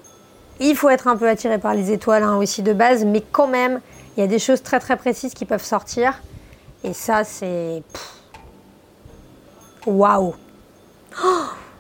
Il 0.60 0.76
faut 0.76 0.90
être 0.90 1.08
un 1.08 1.16
peu 1.16 1.28
attiré 1.28 1.58
par 1.58 1.74
les 1.74 1.90
étoiles 1.90 2.22
hein, 2.22 2.36
aussi 2.36 2.62
de 2.62 2.72
base, 2.72 3.04
mais 3.04 3.20
quand 3.20 3.46
même, 3.46 3.80
il 4.16 4.20
y 4.20 4.22
a 4.22 4.26
des 4.26 4.38
choses 4.38 4.62
très 4.62 4.80
très 4.80 4.96
précises 4.96 5.34
qui 5.34 5.44
peuvent 5.44 5.64
sortir. 5.64 6.20
Et 6.84 6.92
ça, 6.92 7.24
c'est. 7.24 7.82
Waouh! 9.86 10.34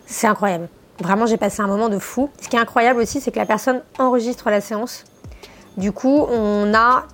C'est 0.06 0.26
incroyable. 0.26 0.68
Vraiment, 1.02 1.26
j'ai 1.26 1.36
passé 1.36 1.62
un 1.62 1.66
moment 1.66 1.88
de 1.88 1.98
fou. 1.98 2.30
Ce 2.40 2.48
qui 2.48 2.54
est 2.54 2.60
incroyable 2.60 3.00
aussi, 3.00 3.20
c'est 3.20 3.32
que 3.32 3.38
la 3.38 3.46
personne 3.46 3.82
enregistre 3.98 4.50
la 4.50 4.60
séance. 4.60 5.04
Du 5.76 5.90
coup, 5.90 6.26
on 6.30 6.72
a 6.74 7.04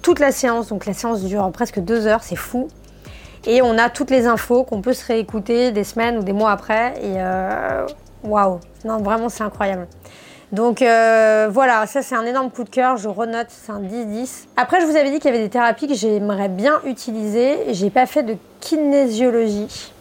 toute 0.00 0.20
la 0.20 0.30
séance. 0.30 0.68
Donc 0.68 0.86
la 0.86 0.92
séance 0.92 1.22
dure 1.22 1.50
presque 1.50 1.80
deux 1.80 2.06
heures, 2.06 2.22
c'est 2.22 2.36
fou. 2.36 2.68
Et 3.46 3.62
on 3.62 3.78
a 3.78 3.90
toutes 3.90 4.10
les 4.10 4.26
infos 4.26 4.62
qu'on 4.62 4.80
peut 4.80 4.92
se 4.92 5.04
réécouter 5.04 5.72
des 5.72 5.82
semaines 5.82 6.18
ou 6.18 6.22
des 6.22 6.32
mois 6.32 6.52
après. 6.52 6.94
Et 7.02 7.14
euh, 7.16 7.84
waouh! 8.22 8.60
Non, 8.84 8.98
vraiment, 8.98 9.28
c'est 9.28 9.42
incroyable. 9.42 9.88
Donc 10.52 10.82
euh, 10.82 11.48
voilà, 11.50 11.86
ça 11.86 12.02
c'est 12.02 12.16
un 12.16 12.26
énorme 12.26 12.50
coup 12.50 12.64
de 12.64 12.70
cœur, 12.70 12.96
je 12.96 13.08
renote, 13.08 13.46
c'est 13.48 13.70
un 13.70 13.80
10-10. 13.80 14.46
Après, 14.56 14.80
je 14.80 14.86
vous 14.86 14.96
avais 14.96 15.10
dit 15.10 15.20
qu'il 15.20 15.30
y 15.30 15.34
avait 15.34 15.44
des 15.44 15.50
thérapies 15.50 15.86
que 15.86 15.94
j'aimerais 15.94 16.48
bien 16.48 16.80
utiliser. 16.84 17.72
J'ai 17.72 17.90
pas 17.90 18.06
fait 18.06 18.24
de 18.24 18.36
kinésiologie. 18.60 19.92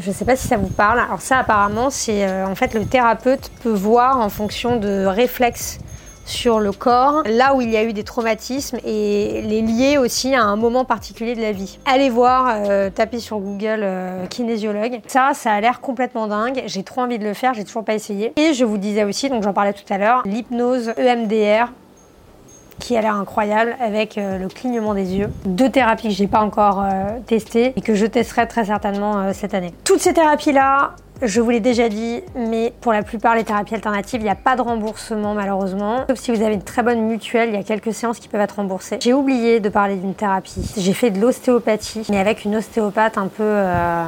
Je 0.00 0.08
ne 0.08 0.14
sais 0.14 0.24
pas 0.24 0.36
si 0.36 0.46
ça 0.46 0.56
vous 0.56 0.68
parle. 0.68 1.00
Alors 1.00 1.20
ça 1.20 1.38
apparemment, 1.38 1.90
c'est 1.90 2.26
euh, 2.26 2.46
en 2.46 2.54
fait 2.54 2.74
le 2.74 2.84
thérapeute 2.84 3.50
peut 3.62 3.72
voir 3.72 4.20
en 4.20 4.28
fonction 4.28 4.76
de 4.76 5.04
réflexes 5.04 5.78
sur 6.24 6.60
le 6.60 6.72
corps, 6.72 7.22
là 7.24 7.54
où 7.54 7.62
il 7.62 7.70
y 7.70 7.76
a 7.76 7.82
eu 7.82 7.94
des 7.94 8.04
traumatismes 8.04 8.78
et 8.84 9.40
les 9.42 9.62
lier 9.62 9.96
aussi 9.96 10.34
à 10.34 10.42
un 10.42 10.56
moment 10.56 10.84
particulier 10.84 11.34
de 11.34 11.40
la 11.40 11.52
vie. 11.52 11.78
Allez 11.86 12.10
voir, 12.10 12.54
euh, 12.68 12.90
tapez 12.90 13.18
sur 13.18 13.38
Google 13.38 13.80
euh, 13.82 14.26
kinésiologue. 14.26 15.00
Ça, 15.06 15.30
ça 15.32 15.52
a 15.52 15.60
l'air 15.60 15.80
complètement 15.80 16.26
dingue. 16.26 16.62
J'ai 16.66 16.82
trop 16.82 17.00
envie 17.00 17.18
de 17.18 17.24
le 17.24 17.32
faire, 17.32 17.54
j'ai 17.54 17.64
toujours 17.64 17.84
pas 17.84 17.94
essayé. 17.94 18.34
Et 18.36 18.52
je 18.52 18.64
vous 18.64 18.76
disais 18.76 19.04
aussi, 19.04 19.30
donc 19.30 19.42
j'en 19.42 19.54
parlais 19.54 19.72
tout 19.72 19.90
à 19.90 19.96
l'heure, 19.96 20.22
l'hypnose 20.26 20.92
EMDR 20.98 21.72
qui 22.78 22.96
a 22.96 23.00
l'air 23.00 23.14
incroyable 23.14 23.76
avec 23.80 24.18
euh, 24.18 24.38
le 24.38 24.48
clignement 24.48 24.94
des 24.94 25.16
yeux. 25.16 25.28
Deux 25.44 25.70
thérapies 25.70 26.08
que 26.08 26.14
j'ai 26.14 26.26
pas 26.26 26.40
encore 26.40 26.84
testées 27.26 27.72
et 27.76 27.80
que 27.80 27.94
je 27.94 28.06
testerai 28.06 28.46
très 28.46 28.64
certainement 28.66 29.32
cette 29.32 29.54
année. 29.54 29.72
Toutes 29.84 30.00
ces 30.00 30.12
thérapies 30.12 30.52
là, 30.52 30.92
je 31.22 31.40
vous 31.40 31.50
l'ai 31.50 31.60
déjà 31.60 31.88
dit, 31.88 32.22
mais 32.36 32.72
pour 32.80 32.92
la 32.92 33.02
plupart, 33.02 33.34
les 33.34 33.44
thérapies 33.44 33.74
alternatives, 33.74 34.20
il 34.20 34.24
n'y 34.24 34.30
a 34.30 34.36
pas 34.36 34.56
de 34.56 34.62
remboursement 34.62 35.34
malheureusement. 35.34 36.04
Sauf 36.08 36.18
si 36.18 36.30
vous 36.30 36.42
avez 36.42 36.54
une 36.54 36.62
très 36.62 36.82
bonne 36.82 37.00
mutuelle, 37.00 37.48
il 37.48 37.54
y 37.54 37.58
a 37.58 37.64
quelques 37.64 37.92
séances 37.92 38.18
qui 38.20 38.28
peuvent 38.28 38.40
être 38.40 38.56
remboursées. 38.56 38.98
J'ai 39.00 39.14
oublié 39.14 39.60
de 39.60 39.68
parler 39.68 39.96
d'une 39.96 40.14
thérapie. 40.14 40.72
J'ai 40.76 40.92
fait 40.92 41.10
de 41.10 41.20
l'ostéopathie, 41.20 42.06
mais 42.10 42.18
avec 42.18 42.44
une 42.44 42.56
ostéopathe 42.56 43.18
un 43.18 43.28
peu... 43.28 43.42
Euh, 43.42 44.04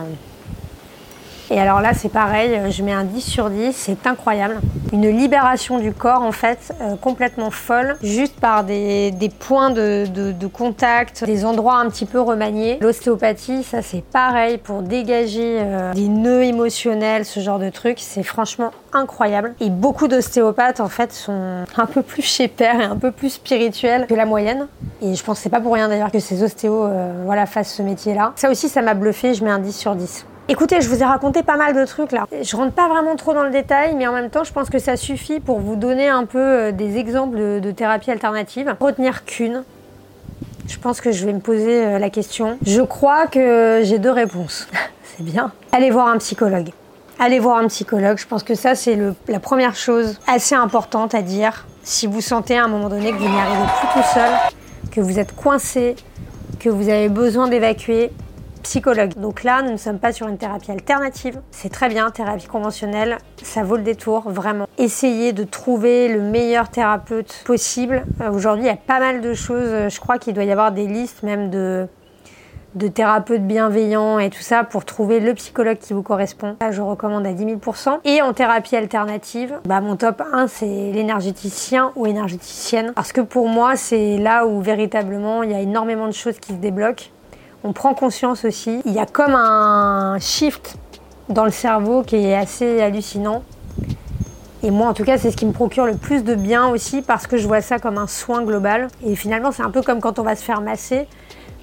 et 1.50 1.60
alors 1.60 1.80
là, 1.80 1.94
c'est 1.94 2.08
pareil, 2.08 2.70
je 2.70 2.82
mets 2.82 2.92
un 2.92 3.04
10 3.04 3.20
sur 3.20 3.50
10, 3.50 3.72
c'est 3.74 4.06
incroyable. 4.06 4.60
Une 4.92 5.08
libération 5.08 5.78
du 5.78 5.92
corps, 5.92 6.22
en 6.22 6.32
fait, 6.32 6.72
euh, 6.80 6.94
complètement 6.96 7.50
folle, 7.50 7.96
juste 8.02 8.38
par 8.38 8.64
des, 8.64 9.12
points 9.38 9.70
de, 9.70 10.46
contact, 10.52 11.24
des 11.24 11.44
endroits 11.44 11.76
un 11.76 11.88
petit 11.90 12.06
peu 12.06 12.20
remaniés. 12.20 12.78
L'ostéopathie, 12.80 13.64
ça 13.64 13.82
c'est 13.82 14.02
pareil, 14.04 14.58
pour 14.58 14.82
dégager 14.82 15.58
euh, 15.60 15.92
des 15.92 16.08
nœuds 16.08 16.44
émotionnels, 16.44 17.24
ce 17.24 17.40
genre 17.40 17.58
de 17.58 17.70
trucs, 17.70 17.98
c'est 17.98 18.22
franchement 18.22 18.70
incroyable. 18.92 19.54
Et 19.60 19.70
beaucoup 19.70 20.08
d'ostéopathes, 20.08 20.80
en 20.80 20.88
fait, 20.88 21.12
sont 21.12 21.64
un 21.76 21.86
peu 21.86 22.02
plus 22.02 22.22
chez 22.22 22.48
père 22.48 22.80
et 22.80 22.84
un 22.84 22.96
peu 22.96 23.10
plus 23.10 23.30
spirituels 23.30 24.06
que 24.06 24.14
la 24.14 24.26
moyenne. 24.26 24.68
Et 25.02 25.14
je 25.14 25.24
pense 25.24 25.38
que 25.38 25.42
c'est 25.44 25.50
pas 25.50 25.60
pour 25.60 25.74
rien 25.74 25.88
d'ailleurs 25.88 26.12
que 26.12 26.18
ces 26.20 26.42
ostéos 26.42 26.84
euh, 26.84 27.22
voilà, 27.24 27.46
fassent 27.46 27.74
ce 27.74 27.82
métier-là. 27.82 28.32
Ça 28.36 28.50
aussi, 28.50 28.68
ça 28.68 28.82
m'a 28.82 28.94
bluffé, 28.94 29.34
je 29.34 29.44
mets 29.44 29.50
un 29.50 29.58
10 29.58 29.72
sur 29.72 29.94
10. 29.94 30.26
Écoutez, 30.48 30.80
je 30.80 30.88
vous 30.88 31.00
ai 31.00 31.04
raconté 31.04 31.42
pas 31.42 31.56
mal 31.56 31.74
de 31.74 31.84
trucs 31.84 32.12
là. 32.12 32.26
Je 32.42 32.56
rentre 32.56 32.72
pas 32.72 32.88
vraiment 32.88 33.14
trop 33.16 33.34
dans 33.34 33.44
le 33.44 33.50
détail, 33.50 33.94
mais 33.94 34.06
en 34.06 34.12
même 34.12 34.30
temps, 34.30 34.44
je 34.44 34.52
pense 34.52 34.68
que 34.68 34.78
ça 34.78 34.96
suffit 34.96 35.38
pour 35.38 35.60
vous 35.60 35.76
donner 35.76 36.08
un 36.08 36.24
peu 36.24 36.38
euh, 36.38 36.72
des 36.72 36.96
exemples 36.96 37.60
de, 37.60 37.70
thérapie 37.70 38.10
alternative. 38.10 38.74
Retenir 38.80 39.24
qu'une. 39.24 39.62
Je 40.66 40.78
pense 40.78 41.00
que 41.00 41.12
je 41.12 41.24
vais 41.24 41.32
me 41.32 41.40
poser 41.40 41.84
euh, 41.84 41.98
la 41.98 42.10
question. 42.10 42.58
Je 42.64 42.82
crois 42.82 43.26
que 43.26 43.80
j'ai 43.84 43.98
deux 43.98 44.10
réponses. 44.10 44.68
c'est 45.04 45.22
bien. 45.22 45.52
Allez 45.72 45.90
voir 45.90 46.08
un 46.08 46.18
psychologue. 46.18 46.70
Allez 47.18 47.38
voir 47.38 47.58
un 47.58 47.68
psychologue. 47.68 48.18
Je 48.18 48.26
pense 48.26 48.42
que 48.42 48.54
ça, 48.54 48.74
c'est 48.74 48.98
la 49.28 49.40
première 49.40 49.76
chose 49.76 50.18
assez 50.26 50.54
importante 50.54 51.14
à 51.14 51.22
dire. 51.22 51.66
Si 51.82 52.06
vous 52.06 52.20
sentez 52.20 52.58
à 52.58 52.64
un 52.64 52.68
moment 52.68 52.88
donné 52.88 53.12
que 53.12 53.16
vous 53.16 53.28
n'y 53.28 53.38
arrivez 53.38 53.66
plus 53.78 54.00
tout 54.00 54.08
seul, 54.14 54.30
que 54.90 55.00
vous 55.00 55.18
êtes 55.18 55.36
coincé, 55.36 55.96
que 56.58 56.68
vous 56.68 56.88
avez 56.88 57.08
besoin 57.08 57.48
d'évacuer, 57.48 58.10
psychologue. 58.62 59.14
Donc 59.16 59.42
là, 59.42 59.62
nous 59.62 59.72
ne 59.72 59.76
sommes 59.76 59.98
pas 59.98 60.12
sur 60.12 60.28
une 60.28 60.38
thérapie 60.38 60.70
alternative. 60.70 61.40
C'est 61.50 61.70
très 61.70 61.88
bien, 61.88 62.10
thérapie 62.10 62.46
conventionnelle, 62.46 63.18
ça 63.42 63.62
vaut 63.62 63.76
le 63.76 63.82
détour, 63.82 64.30
vraiment. 64.30 64.66
Essayez 64.78 65.32
de 65.32 65.44
trouver 65.44 66.08
le 66.08 66.20
meilleur 66.20 66.68
thérapeute 66.68 67.42
possible. 67.44 68.04
Euh, 68.20 68.30
aujourd'hui, 68.30 68.64
il 68.64 68.68
y 68.68 68.70
a 68.70 68.76
pas 68.76 69.00
mal 69.00 69.20
de 69.20 69.34
choses. 69.34 69.68
Euh, 69.68 69.88
je 69.88 70.00
crois 70.00 70.18
qu'il 70.18 70.34
doit 70.34 70.44
y 70.44 70.52
avoir 70.52 70.72
des 70.72 70.86
listes 70.86 71.22
même 71.22 71.50
de, 71.50 71.86
de 72.74 72.88
thérapeutes 72.88 73.46
bienveillants 73.46 74.18
et 74.18 74.30
tout 74.30 74.42
ça 74.42 74.64
pour 74.64 74.84
trouver 74.84 75.20
le 75.20 75.34
psychologue 75.34 75.78
qui 75.78 75.92
vous 75.92 76.02
correspond. 76.02 76.56
Là, 76.60 76.70
je 76.70 76.80
recommande 76.80 77.26
à 77.26 77.32
10 77.32 77.46
000% 77.46 77.98
Et 78.04 78.22
en 78.22 78.32
thérapie 78.32 78.76
alternative, 78.76 79.58
bah, 79.64 79.80
mon 79.80 79.96
top 79.96 80.22
1, 80.32 80.46
c'est 80.46 80.66
l'énergéticien 80.66 81.92
ou 81.96 82.06
énergéticienne. 82.06 82.92
Parce 82.94 83.12
que 83.12 83.20
pour 83.20 83.48
moi, 83.48 83.76
c'est 83.76 84.18
là 84.18 84.46
où 84.46 84.60
véritablement 84.60 85.42
il 85.42 85.50
y 85.50 85.54
a 85.54 85.60
énormément 85.60 86.06
de 86.06 86.12
choses 86.12 86.38
qui 86.38 86.52
se 86.52 86.58
débloquent 86.58 87.06
on 87.64 87.72
prend 87.72 87.94
conscience 87.94 88.44
aussi. 88.44 88.80
Il 88.84 88.92
y 88.92 88.98
a 88.98 89.06
comme 89.06 89.34
un 89.34 90.18
shift 90.18 90.76
dans 91.28 91.44
le 91.44 91.50
cerveau 91.50 92.02
qui 92.02 92.16
est 92.16 92.34
assez 92.34 92.80
hallucinant. 92.80 93.42
Et 94.62 94.70
moi, 94.70 94.88
en 94.88 94.94
tout 94.94 95.04
cas, 95.04 95.16
c'est 95.16 95.30
ce 95.30 95.36
qui 95.36 95.46
me 95.46 95.52
procure 95.52 95.86
le 95.86 95.94
plus 95.94 96.22
de 96.22 96.34
bien 96.34 96.68
aussi 96.68 97.00
parce 97.02 97.26
que 97.26 97.38
je 97.38 97.46
vois 97.46 97.62
ça 97.62 97.78
comme 97.78 97.96
un 97.96 98.06
soin 98.06 98.42
global. 98.42 98.88
Et 99.04 99.16
finalement, 99.16 99.52
c'est 99.52 99.62
un 99.62 99.70
peu 99.70 99.82
comme 99.82 100.00
quand 100.00 100.18
on 100.18 100.22
va 100.22 100.36
se 100.36 100.44
faire 100.44 100.60
masser. 100.60 101.06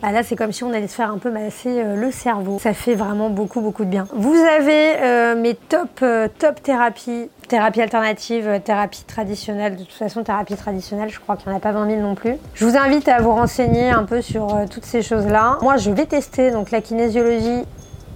Bah 0.01 0.11
là, 0.11 0.21
c'est 0.21 0.35
comme 0.35 0.51
si 0.51 0.63
on 0.63 0.71
allait 0.73 0.87
se 0.87 0.93
faire 0.93 1.11
un 1.11 1.17
peu 1.17 1.31
masser 1.31 1.81
euh, 1.81 1.95
le 1.95 2.11
cerveau. 2.11 2.59
Ça 2.59 2.73
fait 2.73 2.93
vraiment 2.93 3.31
beaucoup, 3.31 3.61
beaucoup 3.61 3.83
de 3.83 3.89
bien. 3.89 4.07
Vous 4.13 4.35
avez 4.35 4.95
euh, 4.97 5.35
mes 5.35 5.55
top, 5.55 5.89
euh, 6.03 6.27
top 6.37 6.61
thérapies, 6.61 7.29
thérapie 7.47 7.81
alternative, 7.81 8.61
thérapie 8.63 9.03
traditionnelle. 9.05 9.75
De 9.75 9.83
toute 9.83 9.93
façon, 9.93 10.23
thérapie 10.23 10.55
traditionnelle, 10.55 11.09
je 11.09 11.19
crois 11.19 11.35
qu'il 11.35 11.49
n'y 11.49 11.55
en 11.55 11.57
a 11.57 11.61
pas 11.61 11.71
20 11.71 11.89
000 11.89 12.01
non 12.01 12.13
plus. 12.13 12.35
Je 12.53 12.65
vous 12.65 12.77
invite 12.77 13.07
à 13.07 13.21
vous 13.21 13.31
renseigner 13.31 13.89
un 13.89 14.03
peu 14.03 14.21
sur 14.21 14.55
toutes 14.69 14.85
ces 14.85 15.01
choses-là. 15.01 15.57
Moi, 15.63 15.77
je 15.77 15.89
vais 15.89 16.05
tester 16.05 16.51
donc 16.51 16.69
la 16.69 16.81
kinésiologie 16.81 17.63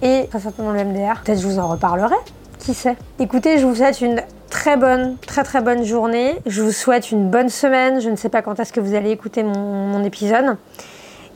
et 0.02 0.26
très 0.30 0.38
certainement 0.38 0.70
le 0.70 0.84
MDR. 0.84 1.22
Peut-être 1.24 1.40
je 1.40 1.46
vous 1.48 1.58
en 1.58 1.66
reparlerai. 1.66 2.14
Qui 2.60 2.74
sait? 2.74 2.96
Écoutez, 3.18 3.58
je 3.58 3.66
vous 3.66 3.74
souhaite 3.74 4.00
une 4.00 4.22
très 4.50 4.76
bonne, 4.76 5.16
très 5.26 5.42
très 5.42 5.60
bonne 5.60 5.82
journée. 5.82 6.36
Je 6.46 6.62
vous 6.62 6.70
souhaite 6.70 7.10
une 7.10 7.28
bonne 7.28 7.48
semaine. 7.48 8.00
Je 8.00 8.08
ne 8.08 8.14
sais 8.14 8.28
pas 8.28 8.40
quand 8.40 8.60
est-ce 8.60 8.72
que 8.72 8.78
vous 8.78 8.94
allez 8.94 9.10
écouter 9.10 9.42
mon, 9.42 9.58
mon 9.58 10.04
épisode. 10.04 10.56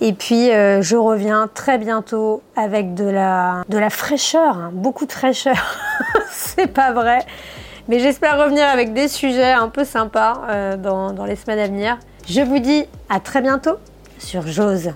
Et 0.00 0.12
puis 0.12 0.50
euh, 0.50 0.82
je 0.82 0.96
reviens 0.96 1.48
très 1.52 1.78
bientôt 1.78 2.42
avec 2.54 2.94
de 2.94 3.04
la, 3.04 3.64
fraîcheur, 3.90 4.56
hein, 4.56 4.70
beaucoup 4.72 5.06
de 5.06 5.12
fraîcheur. 5.12 5.76
c'est 6.30 6.66
pas 6.66 6.92
vrai. 6.92 7.20
Mais 7.88 8.00
j'espère 8.00 8.38
revenir 8.38 8.66
avec 8.66 8.92
des 8.92 9.08
sujets 9.08 9.52
un 9.52 9.68
peu 9.68 9.84
sympas 9.84 10.42
euh, 10.48 10.76
dans, 10.76 11.12
dans 11.12 11.24
les 11.24 11.36
semaines 11.36 11.60
à 11.60 11.66
venir. 11.66 11.98
Je 12.28 12.40
vous 12.40 12.58
dis 12.58 12.84
à 13.08 13.20
très 13.20 13.40
bientôt 13.40 13.76
sur 14.18 14.46
J'ose. 14.46 14.92